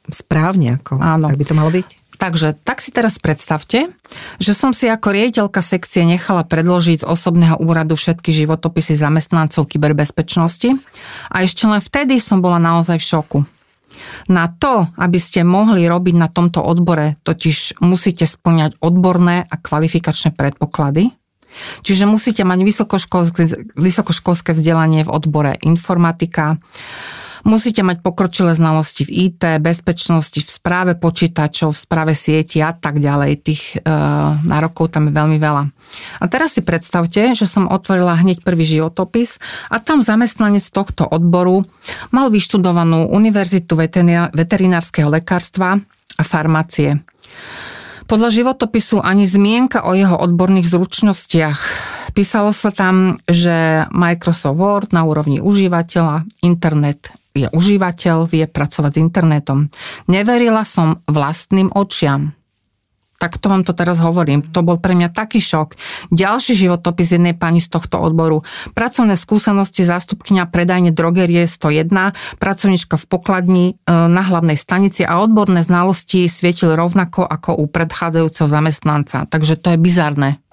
správne, 0.09 0.79
ako, 0.79 1.03
Áno. 1.03 1.27
tak 1.27 1.37
by 1.37 1.45
to 1.45 1.59
malo 1.59 1.75
byť. 1.75 2.07
Takže 2.17 2.57
tak 2.65 2.81
si 2.81 2.89
teraz 2.97 3.21
predstavte, 3.21 3.93
že 4.41 4.53
som 4.57 4.73
si 4.73 4.89
ako 4.89 5.13
riaditeľka 5.13 5.61
sekcie 5.61 6.01
nechala 6.09 6.49
predložiť 6.49 7.05
z 7.05 7.09
osobného 7.09 7.61
úradu 7.61 7.93
všetky 7.93 8.33
životopisy 8.33 8.97
zamestnancov 8.97 9.69
kyberbezpečnosti 9.69 10.81
a 11.29 11.45
ešte 11.45 11.69
len 11.69 11.85
vtedy 11.85 12.17
som 12.17 12.41
bola 12.41 12.57
naozaj 12.57 12.97
v 12.97 13.05
šoku. 13.05 13.39
Na 14.31 14.49
to, 14.49 14.89
aby 14.97 15.19
ste 15.21 15.47
mohli 15.47 15.87
robiť 15.87 16.15
na 16.17 16.29
tomto 16.31 16.63
odbore, 16.65 17.21
totiž 17.23 17.81
musíte 17.83 18.25
splňať 18.29 18.81
odborné 18.81 19.45
a 19.47 19.55
kvalifikačné 19.57 20.35
predpoklady, 20.35 21.13
Čiže 21.81 22.05
musíte 22.05 22.45
mať 22.45 22.61
vysokoškolské, 22.69 23.43
vysokoškolské 23.81 24.53
vzdelanie 24.53 25.09
v 25.09 25.13
odbore 25.13 25.57
informatika, 25.65 26.61
Musíte 27.47 27.87
mať 27.87 28.03
pokročilé 28.03 28.59
znalosti 28.59 29.07
v 29.07 29.31
IT, 29.31 29.63
bezpečnosti, 29.63 30.35
v 30.35 30.51
správe 30.51 30.99
počítačov, 30.99 31.71
v 31.71 31.79
správe 31.79 32.11
sieti 32.11 32.59
a 32.59 32.75
tak 32.75 32.99
ďalej. 32.99 33.39
Tých 33.39 33.63
e, 33.79 33.87
nárokov 34.43 34.91
tam 34.91 35.07
je 35.07 35.15
veľmi 35.15 35.39
veľa. 35.39 35.63
A 36.19 36.25
teraz 36.27 36.59
si 36.59 36.67
predstavte, 36.67 37.39
že 37.39 37.47
som 37.47 37.71
otvorila 37.71 38.19
hneď 38.19 38.43
prvý 38.43 38.67
životopis 38.67 39.39
a 39.71 39.79
tam 39.79 40.03
zamestnanec 40.03 40.67
tohto 40.75 41.07
odboru 41.07 41.63
mal 42.11 42.35
vyštudovanú 42.35 43.15
univerzitu 43.15 43.79
veterinárskeho 44.35 45.07
lekárstva 45.07 45.79
a 46.19 46.23
farmácie. 46.27 46.99
Podľa 48.11 48.43
životopisu 48.43 49.07
ani 49.07 49.23
zmienka 49.23 49.87
o 49.87 49.95
jeho 49.95 50.19
odborných 50.19 50.67
zručnostiach. 50.67 51.61
Písalo 52.11 52.51
sa 52.51 52.75
tam, 52.75 53.23
že 53.31 53.87
Microsoft 53.95 54.59
Word 54.59 54.91
na 54.91 55.07
úrovni 55.07 55.39
užívateľa, 55.39 56.27
internet 56.43 57.15
je 57.37 57.49
užívateľ, 57.53 58.25
vie 58.25 58.49
pracovať 58.49 58.91
s 58.97 59.03
internetom. 59.03 59.69
Neverila 60.09 60.65
som 60.65 61.05
vlastným 61.05 61.69
očiam. 61.77 62.33
Tak 63.17 63.41
to 63.41 63.49
vám 63.49 63.65
to 63.65 63.73
teraz 63.73 63.97
hovorím. 63.97 64.45
To 64.53 64.61
bol 64.61 64.77
pre 64.77 64.93
mňa 64.93 65.09
taký 65.09 65.41
šok. 65.41 65.73
Ďalší 66.13 66.53
životopis 66.53 67.17
jednej 67.17 67.33
pani 67.33 67.65
z 67.65 67.73
tohto 67.73 67.97
odboru. 67.97 68.45
Pracovné 68.77 69.17
skúsenosti 69.17 69.89
zástupkynia 69.89 70.45
predajne 70.45 70.93
drogerie 70.93 71.49
101, 71.49 72.13
pracovnička 72.37 73.01
v 73.01 73.05
pokladni 73.09 73.67
e, 73.73 73.75
na 73.89 74.21
hlavnej 74.21 74.61
stanici 74.61 75.01
a 75.01 75.17
odborné 75.25 75.65
znalosti 75.65 76.29
svietil 76.29 76.77
rovnako 76.77 77.25
ako 77.25 77.57
u 77.57 77.65
predchádzajúceho 77.65 78.53
zamestnanca. 78.53 79.25
Takže 79.25 79.57
to 79.57 79.73
je 79.73 79.79
bizarné 79.81 80.46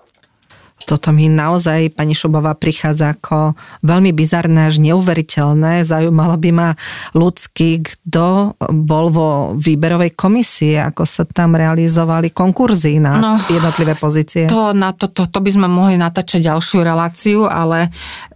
toto 0.85 1.09
mi 1.15 1.31
naozaj, 1.31 1.95
pani 1.95 2.13
Šubová, 2.13 2.53
prichádza 2.53 3.15
ako 3.15 3.57
veľmi 3.83 4.11
bizarné, 4.11 4.69
až 4.69 4.79
neuveriteľné. 4.83 5.87
Zaujímalo 5.87 6.35
by 6.37 6.49
ma 6.53 6.69
ľudský, 7.15 7.83
kto 7.83 8.55
bol 8.59 9.05
vo 9.09 9.29
výberovej 9.57 10.13
komisii, 10.13 10.79
ako 10.79 11.03
sa 11.03 11.23
tam 11.27 11.55
realizovali 11.57 12.31
konkurzy 12.31 12.99
na 12.99 13.19
no, 13.19 13.33
jednotlivé 13.49 13.97
pozície. 13.97 14.47
To, 14.51 14.71
na 14.71 14.93
to, 14.93 15.09
to, 15.09 15.27
to 15.27 15.39
by 15.41 15.49
sme 15.49 15.67
mohli 15.71 15.95
natáčať 15.97 16.51
ďalšiu 16.51 16.79
reláciu, 16.85 17.39
ale 17.49 17.89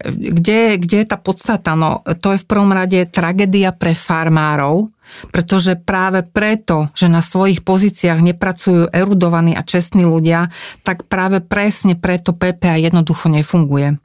kde, 0.08 0.82
kde 0.82 0.98
je 1.04 1.08
tá 1.08 1.18
podstata? 1.20 1.78
No, 1.78 2.02
to 2.20 2.34
je 2.34 2.42
v 2.42 2.50
prvom 2.50 2.72
rade 2.74 3.00
tragédia 3.12 3.76
pre 3.76 3.94
farmárov, 3.94 4.97
Pretože 5.32 5.80
práve 5.80 6.24
preto, 6.24 6.92
že 6.94 7.08
na 7.08 7.24
svojich 7.24 7.64
pozíciách 7.64 8.20
nepracujú 8.22 8.94
erudovaní 8.94 9.58
a 9.58 9.66
čestní 9.66 10.04
ľudia, 10.06 10.52
tak 10.84 11.08
práve 11.08 11.42
presne 11.42 11.98
preto 11.98 12.36
PPA 12.36 12.78
jednoducho 12.78 13.32
nefunguje. 13.32 13.98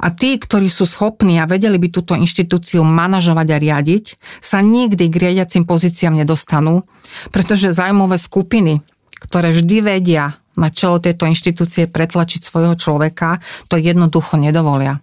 A 0.00 0.08
tí, 0.10 0.40
ktorí 0.40 0.66
sú 0.72 0.88
schopní 0.88 1.36
a 1.38 1.46
vedeli 1.46 1.76
by 1.76 1.88
túto 1.92 2.16
inštitúciu 2.16 2.82
manažovať 2.82 3.48
a 3.52 3.60
riadiť, 3.60 4.04
sa 4.40 4.64
nikdy 4.64 5.12
k 5.12 5.14
riadiacim 5.28 5.68
pozíciám 5.68 6.16
nedostanú, 6.16 6.88
pretože 7.30 7.76
zájmové 7.76 8.16
skupiny, 8.16 8.80
ktoré 9.20 9.52
vždy 9.52 9.76
vedia 9.84 10.40
na 10.56 10.68
čelo 10.68 11.00
tejto 11.00 11.24
inštitúcie 11.28 11.88
pretlačiť 11.88 12.40
svojho 12.44 12.76
človeka, 12.76 13.40
to 13.72 13.80
jednoducho 13.80 14.36
nedovolia. 14.36 15.00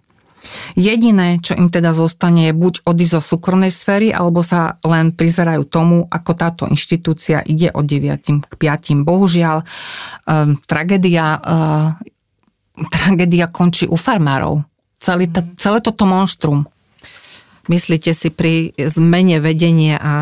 Jediné, 0.78 1.42
čo 1.42 1.56
im 1.58 1.70
teda 1.72 1.90
zostane, 1.90 2.50
je 2.50 2.54
buď 2.54 2.86
odísť 2.86 3.14
zo 3.18 3.22
súkromnej 3.34 3.72
sféry, 3.72 4.14
alebo 4.14 4.44
sa 4.44 4.78
len 4.86 5.14
prizerajú 5.14 5.66
tomu, 5.66 6.06
ako 6.06 6.30
táto 6.34 6.64
inštitúcia 6.66 7.42
ide 7.46 7.70
od 7.74 7.86
9 7.86 8.46
k 8.46 8.52
5. 8.54 9.02
Bohužiaľ, 9.06 9.62
um, 9.62 10.54
tragédia, 10.66 11.38
uh, 11.40 11.88
tragédia 12.94 13.50
končí 13.50 13.90
u 13.90 13.96
farmárov. 13.98 14.62
Celé, 15.00 15.32
ta, 15.32 15.40
celé 15.56 15.80
toto 15.80 16.04
monštrum. 16.04 16.68
Myslíte 17.70 18.10
si 18.12 18.34
pri 18.34 18.74
zmene 18.76 19.38
vedenia 19.38 19.96
a 20.00 20.12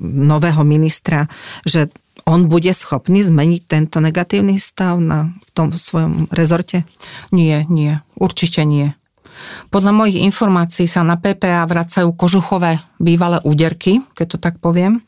nového 0.00 0.64
ministra, 0.64 1.28
že 1.68 1.92
on 2.28 2.48
bude 2.48 2.72
schopný 2.76 3.24
zmeniť 3.24 3.62
tento 3.64 4.04
negatívny 4.04 4.60
stav 4.60 5.00
na, 5.00 5.32
v 5.32 5.50
tom 5.56 5.72
svojom 5.72 6.28
rezorte? 6.28 6.84
Nie, 7.32 7.64
nie, 7.72 8.04
určite 8.20 8.68
nie. 8.68 8.92
Podľa 9.68 9.92
mojich 9.92 10.18
informácií 10.24 10.88
sa 10.88 11.04
na 11.04 11.20
PPA 11.20 11.64
vracajú 11.68 12.12
kožuchové 12.16 12.80
bývalé 12.96 13.38
úderky, 13.44 14.02
keď 14.16 14.26
to 14.26 14.38
tak 14.40 14.58
poviem, 14.58 15.04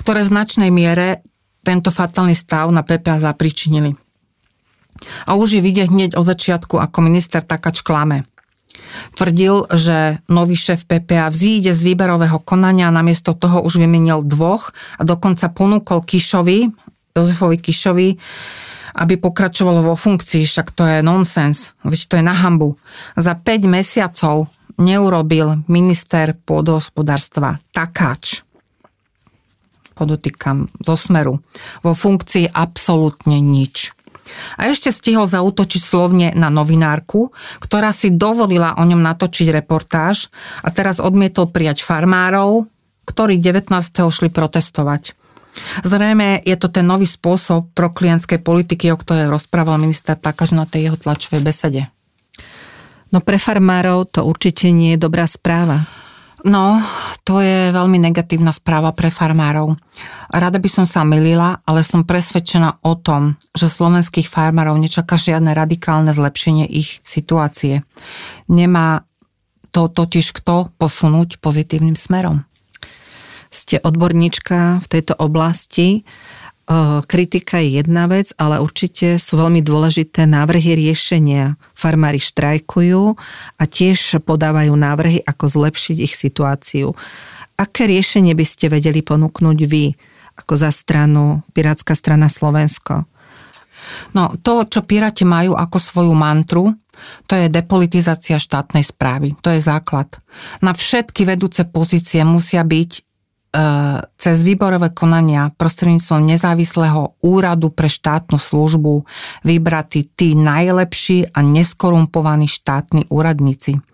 ktoré 0.00 0.24
v 0.24 0.32
značnej 0.32 0.70
miere 0.72 1.24
tento 1.60 1.92
fatálny 1.92 2.32
stav 2.32 2.72
na 2.72 2.80
PPA 2.80 3.20
zapričinili. 3.20 3.92
A 5.28 5.36
už 5.36 5.60
je 5.60 5.64
vidieť 5.64 5.88
hneď 5.88 6.10
od 6.16 6.24
začiatku, 6.24 6.76
ako 6.76 6.98
minister 7.04 7.40
Takač 7.40 7.80
klame. 7.80 8.28
Tvrdil, 9.14 9.70
že 9.70 10.18
nový 10.26 10.58
šéf 10.58 10.84
PPA 10.84 11.30
vzíde 11.30 11.70
z 11.70 11.80
výberového 11.86 12.42
konania 12.42 12.90
namiesto 12.90 13.36
toho 13.38 13.62
už 13.62 13.78
vymenil 13.78 14.26
dvoch 14.26 14.74
a 14.98 15.02
dokonca 15.06 15.46
ponúkol 15.52 16.02
Kišovi, 16.02 16.68
Jozefovi 17.14 17.58
Kišovi, 17.58 18.08
aby 18.94 19.20
pokračovalo 19.20 19.84
vo 19.84 19.94
funkcii, 19.94 20.46
však 20.46 20.72
to 20.74 20.84
je 20.86 20.98
nonsens, 21.04 21.76
veď 21.84 22.00
to 22.06 22.14
je 22.18 22.24
na 22.24 22.34
hambu. 22.34 22.74
Za 23.14 23.36
5 23.36 23.66
mesiacov 23.70 24.50
neurobil 24.80 25.62
minister 25.68 26.32
pôdohospodárstva 26.32 27.60
Takáč, 27.70 28.42
podotýkam 29.92 30.64
zo 30.80 30.96
smeru, 30.96 31.44
vo 31.84 31.92
funkcii 31.92 32.48
absolútne 32.48 33.36
nič. 33.44 33.92
A 34.56 34.70
ešte 34.70 34.94
stihol 34.94 35.26
zautočiť 35.26 35.82
slovne 35.82 36.28
na 36.38 36.48
novinárku, 36.48 37.34
ktorá 37.60 37.90
si 37.90 38.14
dovolila 38.14 38.78
o 38.78 38.86
ňom 38.86 39.02
natočiť 39.02 39.50
reportáž 39.50 40.30
a 40.62 40.70
teraz 40.70 41.02
odmietol 41.02 41.50
prijať 41.50 41.82
farmárov, 41.82 42.70
ktorí 43.10 43.42
19. 43.42 43.74
šli 43.90 44.30
protestovať. 44.30 45.18
Zrejme 45.82 46.40
je 46.42 46.56
to 46.56 46.70
ten 46.70 46.86
nový 46.86 47.06
spôsob 47.06 47.74
pro 47.74 47.90
klientskej 47.90 48.40
politiky, 48.40 48.90
o 48.90 48.98
ktorej 48.98 49.30
rozprával 49.30 49.80
minister 49.80 50.14
Takaž 50.14 50.54
na 50.54 50.64
tej 50.64 50.90
jeho 50.90 50.96
tlačovej 50.98 51.42
besede. 51.42 51.82
No 53.10 53.18
pre 53.18 53.38
farmárov 53.42 54.06
to 54.10 54.22
určite 54.22 54.70
nie 54.70 54.94
je 54.94 55.02
dobrá 55.02 55.26
správa. 55.26 55.86
No, 56.40 56.80
to 57.20 57.44
je 57.44 57.68
veľmi 57.68 58.00
negatívna 58.00 58.48
správa 58.48 58.96
pre 58.96 59.12
farmárov. 59.12 59.76
Rada 60.32 60.56
by 60.56 60.70
som 60.72 60.86
sa 60.88 61.04
milila, 61.04 61.60
ale 61.68 61.84
som 61.84 62.08
presvedčená 62.08 62.80
o 62.80 62.96
tom, 62.96 63.36
že 63.52 63.68
slovenských 63.68 64.24
farmárov 64.24 64.80
nečaká 64.80 65.20
žiadne 65.20 65.52
radikálne 65.52 66.16
zlepšenie 66.16 66.64
ich 66.64 67.04
situácie. 67.04 67.84
Nemá 68.48 69.04
to 69.68 69.92
totiž 69.92 70.32
kto 70.32 70.72
posunúť 70.80 71.38
pozitívnym 71.44 71.94
smerom 71.94 72.48
ste 73.50 73.82
odborníčka 73.82 74.78
v 74.80 74.86
tejto 74.86 75.18
oblasti. 75.18 76.06
Kritika 77.10 77.58
je 77.58 77.82
jedna 77.82 78.06
vec, 78.06 78.30
ale 78.38 78.62
určite 78.62 79.18
sú 79.18 79.34
veľmi 79.42 79.58
dôležité 79.58 80.22
návrhy 80.22 80.78
riešenia. 80.78 81.58
Farmári 81.74 82.22
štrajkujú 82.22 83.18
a 83.58 83.62
tiež 83.66 84.22
podávajú 84.22 84.70
návrhy, 84.78 85.18
ako 85.26 85.50
zlepšiť 85.50 85.96
ich 85.98 86.14
situáciu. 86.14 86.94
Aké 87.58 87.90
riešenie 87.90 88.38
by 88.38 88.46
ste 88.46 88.70
vedeli 88.70 89.02
ponúknuť 89.02 89.58
vy, 89.66 89.98
ako 90.38 90.54
za 90.54 90.70
stranu 90.70 91.42
Pirátska 91.50 91.98
strana 91.98 92.30
Slovensko? 92.30 93.02
No, 94.14 94.38
to, 94.38 94.62
čo 94.70 94.86
Piráti 94.86 95.26
majú 95.26 95.58
ako 95.58 95.82
svoju 95.82 96.14
mantru, 96.14 96.70
to 97.26 97.34
je 97.34 97.50
depolitizácia 97.50 98.38
štátnej 98.38 98.86
správy. 98.86 99.34
To 99.42 99.50
je 99.50 99.58
základ. 99.58 100.06
Na 100.62 100.70
všetky 100.70 101.26
vedúce 101.26 101.66
pozície 101.66 102.22
musia 102.22 102.62
byť 102.62 103.09
E, 103.09 103.09
cez 104.14 104.36
výborové 104.46 104.94
konania 104.94 105.50
prostredníctvom 105.58 106.22
nezávislého 106.22 107.18
úradu 107.18 107.74
pre 107.74 107.90
štátnu 107.90 108.38
službu 108.38 109.02
vybratí 109.42 110.06
tí 110.14 110.38
najlepší 110.38 111.34
a 111.34 111.42
neskorumpovaní 111.42 112.46
štátni 112.46 113.10
úradníci. 113.10 113.89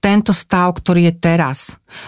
Tento 0.00 0.32
stav, 0.32 0.72
ktorý 0.76 1.12
je 1.12 1.14
teraz, 1.20 1.58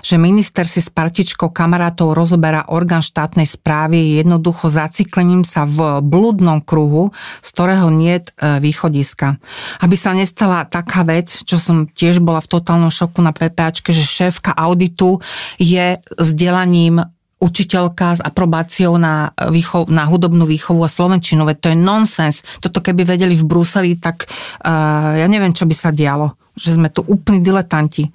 že 0.01 0.17
minister 0.17 0.65
si 0.65 0.81
s 0.81 0.89
partičkou 0.89 1.53
kamarátov 1.53 2.17
rozoberá 2.17 2.65
orgán 2.71 3.05
štátnej 3.05 3.45
správy, 3.45 3.99
je 4.01 4.25
jednoducho 4.25 4.73
zaciklením 4.73 5.45
sa 5.45 5.69
v 5.69 6.01
blúdnom 6.01 6.65
kruhu, 6.65 7.13
z 7.45 7.49
ktorého 7.53 7.93
nie 7.93 8.17
je 8.17 8.33
východiska. 8.63 9.37
Aby 9.85 9.97
sa 9.99 10.17
nestala 10.17 10.65
taká 10.65 11.05
vec, 11.05 11.45
čo 11.45 11.61
som 11.61 11.85
tiež 11.85 12.23
bola 12.25 12.41
v 12.41 12.51
totálnom 12.51 12.93
šoku 12.93 13.21
na 13.21 13.35
PPAčke, 13.35 13.93
že 13.93 14.05
šéfka 14.07 14.55
auditu 14.57 15.21
je 15.61 15.99
vzdelaním 16.17 17.03
učiteľka 17.43 18.07
s 18.17 18.21
aprobáciou 18.23 19.03
na, 19.03 19.35
výchov, 19.51 19.91
na 19.91 20.07
hudobnú 20.07 20.47
výchovu 20.47 20.87
a 20.87 20.91
slovenčinu, 20.91 21.43
veď 21.43 21.57
to 21.59 21.69
je 21.75 21.77
nonsens. 21.77 22.37
Toto 22.63 22.79
keby 22.79 23.03
vedeli 23.03 23.35
v 23.35 23.43
Bruseli, 23.43 23.99
tak 23.99 24.31
uh, 24.31 25.19
ja 25.19 25.27
neviem, 25.27 25.51
čo 25.51 25.67
by 25.67 25.75
sa 25.75 25.91
dialo 25.91 26.39
že 26.53 26.77
sme 26.77 26.93
tu 26.93 27.01
úplní 27.01 27.41
diletanti. 27.41 28.13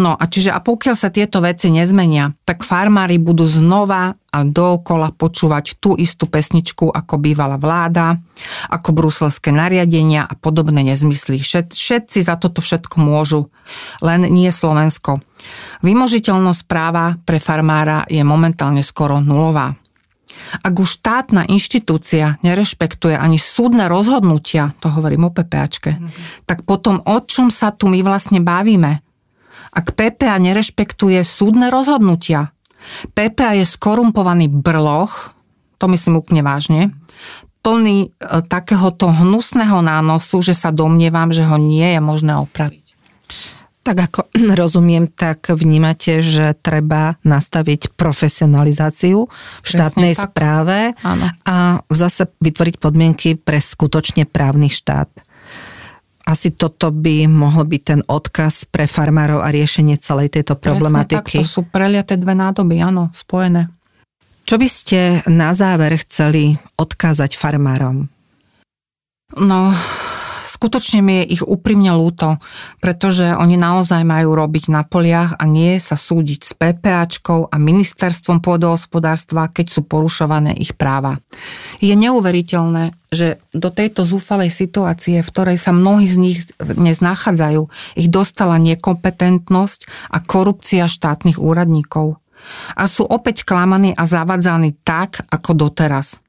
No 0.00 0.16
a 0.16 0.24
čiže 0.24 0.50
a 0.50 0.58
pokiaľ 0.64 0.96
sa 0.96 1.12
tieto 1.12 1.44
veci 1.44 1.68
nezmenia, 1.68 2.32
tak 2.48 2.64
farmári 2.64 3.20
budú 3.20 3.44
znova 3.44 4.16
a 4.34 4.38
dookola 4.42 5.14
počúvať 5.14 5.78
tú 5.78 5.94
istú 5.94 6.26
pesničku, 6.26 6.90
ako 6.90 7.14
bývala 7.20 7.60
vláda, 7.60 8.18
ako 8.72 8.90
bruselské 8.96 9.54
nariadenia 9.54 10.26
a 10.26 10.34
podobné 10.34 10.82
nezmysly. 10.82 11.38
Všet, 11.38 11.76
všetci 11.76 12.18
za 12.24 12.34
toto 12.40 12.64
všetko 12.64 12.98
môžu, 12.98 13.52
len 14.02 14.26
nie 14.32 14.48
Slovensko. 14.50 15.22
Vymožiteľnosť 15.84 16.62
práva 16.64 17.20
pre 17.22 17.36
farmára 17.38 18.08
je 18.08 18.24
momentálne 18.24 18.80
skoro 18.80 19.20
nulová. 19.20 19.76
Ak 20.62 20.74
už 20.76 21.00
štátna 21.00 21.46
inštitúcia 21.50 22.38
nerešpektuje 22.46 23.14
ani 23.18 23.40
súdne 23.40 23.90
rozhodnutia, 23.90 24.74
to 24.78 24.90
hovorím 24.90 25.28
o 25.28 25.34
PPAčke, 25.34 25.98
mm-hmm. 25.98 26.46
tak 26.46 26.62
potom 26.62 27.02
o 27.02 27.16
čom 27.24 27.50
sa 27.50 27.74
tu 27.74 27.90
my 27.90 28.00
vlastne 28.04 28.38
bavíme? 28.42 29.02
Ak 29.74 29.98
PPA 29.98 30.38
nerešpektuje 30.38 31.18
súdne 31.26 31.66
rozhodnutia, 31.70 32.54
PPA 33.16 33.58
je 33.58 33.64
skorumpovaný 33.66 34.46
brloch, 34.46 35.34
to 35.82 35.90
myslím 35.90 36.22
úplne 36.22 36.46
vážne, 36.46 36.94
plný 37.64 37.98
e, 38.06 38.08
takéhoto 38.44 39.08
hnusného 39.08 39.80
nánosu, 39.80 40.44
že 40.44 40.52
sa 40.52 40.68
domnievam, 40.70 41.32
že 41.32 41.48
ho 41.48 41.56
nie 41.56 41.96
je 41.96 42.00
možné 42.04 42.36
opraviť. 42.36 42.83
Tak 43.84 43.96
ako 44.10 44.20
rozumiem, 44.60 45.12
tak 45.12 45.52
vnímate, 45.52 46.24
že 46.24 46.56
treba 46.58 47.20
nastaviť 47.22 47.92
profesionalizáciu 47.94 49.28
v 49.28 49.66
štátnej 49.66 50.16
tak. 50.16 50.32
správe 50.32 50.96
Áno. 51.04 51.28
a 51.44 51.84
zase 51.92 52.32
vytvoriť 52.40 52.80
podmienky 52.80 53.36
pre 53.36 53.60
skutočne 53.60 54.24
právny 54.24 54.72
štát. 54.72 55.12
Asi 56.24 56.56
toto 56.56 56.88
by 56.88 57.28
mohol 57.28 57.68
byť 57.68 57.82
ten 57.84 58.00
odkaz 58.08 58.64
pre 58.72 58.88
farmárov 58.88 59.44
a 59.44 59.52
riešenie 59.52 60.00
celej 60.00 60.32
tejto 60.32 60.56
problematiky. 60.56 61.20
Presne 61.20 61.44
tak, 61.44 61.44
to 61.44 61.52
sú 61.60 61.68
preliaté 61.68 62.16
dve 62.16 62.32
nádoby, 62.32 62.80
áno, 62.80 63.12
spojené. 63.12 63.68
Čo 64.48 64.56
by 64.56 64.68
ste 64.68 65.20
na 65.28 65.52
záver 65.52 66.00
chceli 66.00 66.56
odkázať 66.80 67.36
farmárom? 67.36 68.08
No, 69.36 69.72
skutočne 70.44 71.00
mi 71.00 71.24
je 71.24 71.40
ich 71.40 71.42
úprimne 71.42 71.90
lúto, 71.96 72.36
pretože 72.78 73.32
oni 73.32 73.56
naozaj 73.56 74.04
majú 74.04 74.36
robiť 74.36 74.70
na 74.70 74.84
poliach 74.84 75.34
a 75.40 75.44
nie 75.48 75.76
sa 75.80 75.96
súdiť 75.96 76.40
s 76.44 76.52
PPAčkou 76.54 77.48
a 77.48 77.56
ministerstvom 77.56 78.44
pôdohospodárstva, 78.44 79.48
keď 79.48 79.66
sú 79.72 79.80
porušované 79.88 80.54
ich 80.56 80.76
práva. 80.76 81.18
Je 81.80 81.96
neuveriteľné, 81.96 82.92
že 83.14 83.38
do 83.54 83.70
tejto 83.70 84.02
zúfalej 84.02 84.50
situácie, 84.50 85.22
v 85.22 85.30
ktorej 85.30 85.58
sa 85.60 85.70
mnohí 85.70 86.04
z 86.04 86.16
nich 86.18 86.38
dnes 86.58 86.98
nachádzajú, 86.98 87.68
ich 87.96 88.08
dostala 88.10 88.58
nekompetentnosť 88.58 90.10
a 90.10 90.18
korupcia 90.20 90.90
štátnych 90.90 91.38
úradníkov. 91.38 92.18
a 92.76 92.84
sú 92.84 93.08
opäť 93.08 93.48
klamaní 93.48 93.96
a 93.96 94.04
zavadzaní 94.04 94.76
tak, 94.84 95.24
ako 95.32 95.56
doteraz. 95.56 96.23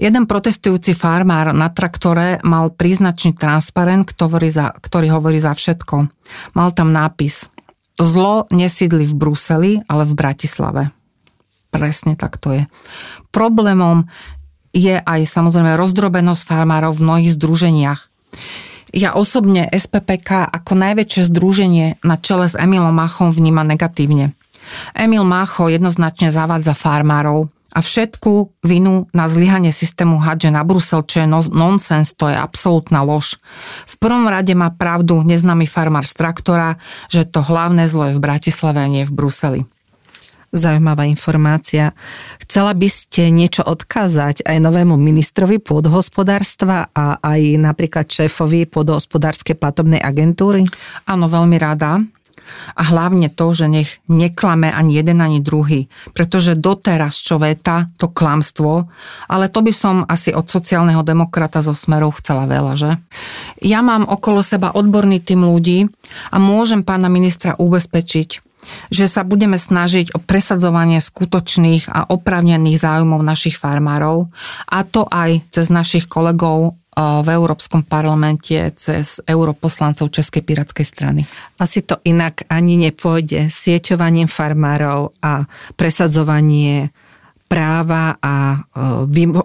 Jeden 0.00 0.24
protestujúci 0.24 0.96
farmár 0.96 1.52
na 1.52 1.68
traktore 1.68 2.40
mal 2.42 2.72
príznačný 2.72 3.36
transparent, 3.36 4.08
ktorý, 4.08 4.48
za, 4.48 4.72
ktorý 4.76 5.12
hovorí 5.12 5.38
za 5.38 5.52
všetko. 5.52 6.08
Mal 6.56 6.68
tam 6.72 6.90
nápis 6.90 7.52
Zlo 8.00 8.48
nesídli 8.48 9.04
v 9.04 9.14
Bruseli, 9.14 9.72
ale 9.84 10.08
v 10.08 10.16
Bratislave. 10.16 10.82
Presne 11.68 12.16
tak 12.16 12.40
to 12.40 12.52
je. 12.56 12.62
Problémom 13.32 14.08
je 14.72 14.96
aj 14.96 15.20
samozrejme 15.28 15.76
rozdrobenosť 15.76 16.42
farmárov 16.48 16.96
v 16.96 17.04
mnohých 17.04 17.30
združeniach. 17.36 18.00
Ja 18.92 19.16
osobne 19.16 19.68
SPPK 19.72 20.48
ako 20.52 20.72
najväčšie 20.76 21.28
združenie 21.32 21.86
na 22.04 22.16
čele 22.20 22.48
s 22.48 22.56
Emilom 22.56 22.92
Machom 22.92 23.32
vníma 23.32 23.64
negatívne. 23.64 24.36
Emil 24.96 25.24
Macho 25.24 25.68
jednoznačne 25.68 26.32
zavádza 26.32 26.76
farmárov 26.76 27.48
a 27.72 27.80
všetku 27.80 28.60
vinu 28.60 29.08
na 29.16 29.26
zlyhanie 29.26 29.72
systému 29.72 30.20
hadže 30.20 30.52
na 30.52 30.60
Brusel, 30.62 31.02
čo 31.08 31.24
je 31.24 31.28
no, 31.28 31.40
nonsens, 31.40 32.12
to 32.12 32.28
je 32.28 32.36
absolútna 32.36 33.00
lož. 33.00 33.40
V 33.88 33.94
prvom 33.96 34.28
rade 34.28 34.52
má 34.52 34.68
pravdu 34.68 35.24
neznámy 35.24 35.64
farmár 35.64 36.04
z 36.04 36.12
traktora, 36.12 36.76
že 37.08 37.24
to 37.24 37.40
hlavné 37.40 37.88
zlo 37.88 38.12
je 38.12 38.16
v 38.20 38.24
Bratislave 38.24 38.78
a 38.84 38.88
nie 38.88 39.08
v 39.08 39.16
Bruseli. 39.16 39.60
Zaujímavá 40.52 41.08
informácia. 41.08 41.96
Chcela 42.44 42.76
by 42.76 42.84
ste 42.84 43.32
niečo 43.32 43.64
odkázať 43.64 44.44
aj 44.44 44.60
novému 44.60 45.00
ministrovi 45.00 45.56
pôdohospodárstva 45.56 46.92
a 46.92 47.16
aj 47.24 47.56
napríklad 47.56 48.04
šéfovi 48.04 48.68
pôdohospodárskej 48.68 49.56
platobnej 49.56 50.04
agentúry? 50.04 50.68
Áno, 51.08 51.24
veľmi 51.24 51.56
rada 51.56 52.04
a 52.76 52.82
hlavne 52.82 53.28
to, 53.32 53.52
že 53.52 53.66
nech 53.68 53.90
neklame 54.06 54.68
ani 54.70 54.98
jeden, 54.98 55.20
ani 55.20 55.42
druhý. 55.42 55.86
Pretože 56.16 56.58
doteraz 56.58 57.18
čo 57.18 57.38
veta, 57.38 57.90
to 57.96 58.10
klamstvo, 58.10 58.88
ale 59.28 59.46
to 59.48 59.60
by 59.64 59.72
som 59.72 60.04
asi 60.08 60.34
od 60.34 60.48
sociálneho 60.48 61.00
demokrata 61.06 61.62
zo 61.62 61.76
Smerov 61.76 62.18
chcela 62.20 62.46
veľa, 62.48 62.74
že? 62.78 62.90
Ja 63.62 63.80
mám 63.80 64.08
okolo 64.08 64.42
seba 64.42 64.74
odborný 64.74 65.22
tým 65.22 65.46
ľudí 65.46 65.86
a 66.30 66.36
môžem 66.36 66.82
pána 66.82 67.06
ministra 67.06 67.54
ubezpečiť, 67.56 68.52
že 68.94 69.06
sa 69.10 69.26
budeme 69.26 69.58
snažiť 69.58 70.14
o 70.14 70.22
presadzovanie 70.22 71.02
skutočných 71.02 71.90
a 71.90 72.06
oprávnených 72.10 72.78
záujmov 72.78 73.20
našich 73.22 73.58
farmárov 73.58 74.30
a 74.70 74.86
to 74.86 75.06
aj 75.10 75.42
cez 75.50 75.66
našich 75.66 76.06
kolegov 76.06 76.78
v 76.96 77.28
Európskom 77.32 77.88
parlamente 77.88 78.52
cez 78.76 79.16
europoslancov 79.24 80.12
Českej 80.12 80.44
pirátskej 80.44 80.84
strany. 80.84 81.24
Asi 81.56 81.80
to 81.80 81.96
inak 82.04 82.44
ani 82.52 82.76
nepôjde. 82.76 83.48
Sieťovaním 83.48 84.28
farmárov 84.28 85.16
a 85.24 85.48
presadzovanie 85.72 86.92
práva 87.48 88.20
a 88.20 88.64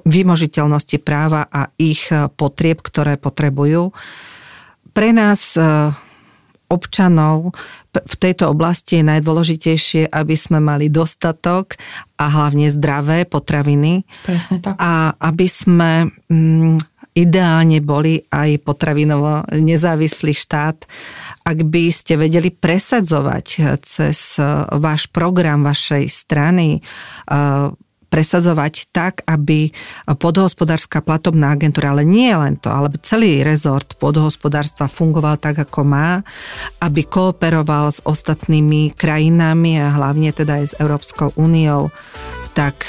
vymožiteľnosti 0.03 0.97
práva 0.99 1.47
a 1.47 1.71
ich 1.79 2.11
potrieb, 2.35 2.83
ktoré 2.83 3.15
potrebujú. 3.15 3.95
Pre 4.91 5.09
nás 5.15 5.55
občanov 6.67 7.55
v 7.95 8.15
tejto 8.19 8.51
oblasti 8.51 8.99
je 8.99 9.07
najdôležitejšie, 9.07 10.11
aby 10.11 10.35
sme 10.35 10.59
mali 10.59 10.91
dostatok 10.91 11.79
a 12.19 12.27
hlavne 12.27 12.67
zdravé 12.67 13.23
potraviny. 13.23 14.03
Presne 14.27 14.59
tak. 14.59 14.75
A 14.75 15.15
aby 15.15 15.47
sme 15.47 16.11
mm, 16.27 16.96
ideálne 17.17 17.81
boli 17.81 18.21
aj 18.29 18.61
potravinovo 18.61 19.49
nezávislý 19.49 20.37
štát, 20.37 20.85
ak 21.41 21.57
by 21.65 21.89
ste 21.89 22.21
vedeli 22.21 22.53
presadzovať 22.53 23.47
cez 23.81 24.37
váš 24.77 25.09
program 25.09 25.65
vašej 25.65 26.05
strany 26.05 26.77
eh, 26.77 27.73
presadzovať 28.07 28.73
tak, 28.95 29.21
aby 29.27 29.71
podhospodárska 30.07 31.03
platobná 31.03 31.53
agentúra, 31.53 31.91
ale 31.91 32.07
nie 32.07 32.31
len 32.31 32.55
to, 32.55 32.71
ale 32.71 32.91
celý 33.03 33.43
rezort 33.43 33.99
podhospodárstva 33.99 34.87
fungoval 34.87 35.35
tak, 35.37 35.59
ako 35.59 35.83
má, 35.83 36.23
aby 36.79 37.03
kooperoval 37.03 37.91
s 37.91 37.99
ostatnými 38.07 38.95
krajinami 38.95 39.83
a 39.83 39.91
hlavne 39.91 40.31
teda 40.31 40.63
aj 40.63 40.65
s 40.71 40.77
Európskou 40.79 41.35
úniou, 41.35 41.91
tak 42.55 42.87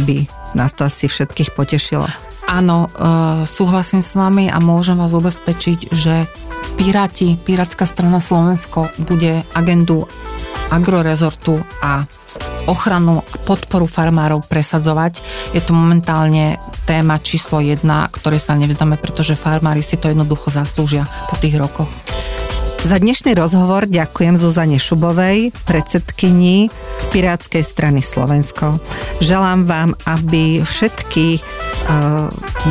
by 0.00 0.24
nás 0.56 0.72
to 0.72 0.88
asi 0.88 1.06
všetkých 1.12 1.52
potešilo. 1.52 2.27
Áno, 2.48 2.88
e, 2.88 3.44
súhlasím 3.44 4.00
s 4.00 4.16
vami 4.16 4.48
a 4.48 4.56
môžem 4.56 4.96
vás 4.96 5.12
ubezpečiť, 5.12 5.92
že 5.92 6.24
Piráti, 6.80 7.36
Pirátska 7.36 7.84
strana 7.84 8.24
Slovensko 8.24 8.88
bude 9.04 9.44
agendu 9.52 10.08
agrorezortu 10.72 11.60
a 11.84 12.08
ochranu 12.64 13.20
a 13.20 13.36
podporu 13.44 13.84
farmárov 13.84 14.48
presadzovať. 14.48 15.20
Je 15.52 15.60
to 15.60 15.76
momentálne 15.76 16.56
téma 16.88 17.20
číslo 17.20 17.60
jedna, 17.60 18.08
ktorej 18.08 18.40
sa 18.40 18.56
nevzdáme, 18.56 18.96
pretože 18.96 19.36
farmári 19.36 19.84
si 19.84 20.00
to 20.00 20.08
jednoducho 20.08 20.48
zaslúžia 20.48 21.04
po 21.28 21.36
tých 21.36 21.56
rokoch. 21.60 21.92
Za 22.78 22.96
dnešný 23.02 23.34
rozhovor 23.34 23.90
ďakujem 23.90 24.38
Zuzane 24.38 24.78
Šubovej, 24.78 25.50
predsedkyni 25.66 26.70
Pirátskej 27.10 27.60
strany 27.60 28.00
Slovensko. 28.00 28.78
Želám 29.18 29.66
vám, 29.66 29.90
aby 30.06 30.62
všetky 30.62 31.42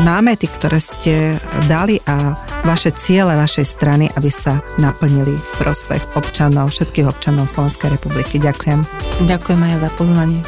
námety, 0.01 0.45
ktoré 0.45 0.77
ste 0.77 1.41
dali 1.65 1.97
a 2.06 2.38
vaše 2.63 2.93
ciele 2.93 3.34
vašej 3.34 3.65
strany, 3.65 4.06
aby 4.13 4.30
sa 4.30 4.62
naplnili 4.77 5.34
v 5.34 5.51
prospech 5.58 6.17
občanov, 6.17 6.73
všetkých 6.73 7.10
občanov 7.10 7.49
Slovenskej 7.49 7.97
republiky. 7.97 8.38
Ďakujem. 8.38 8.86
Ďakujem 9.25 9.62
aj 9.63 9.75
za 9.82 9.89
pozvanie. 9.97 10.39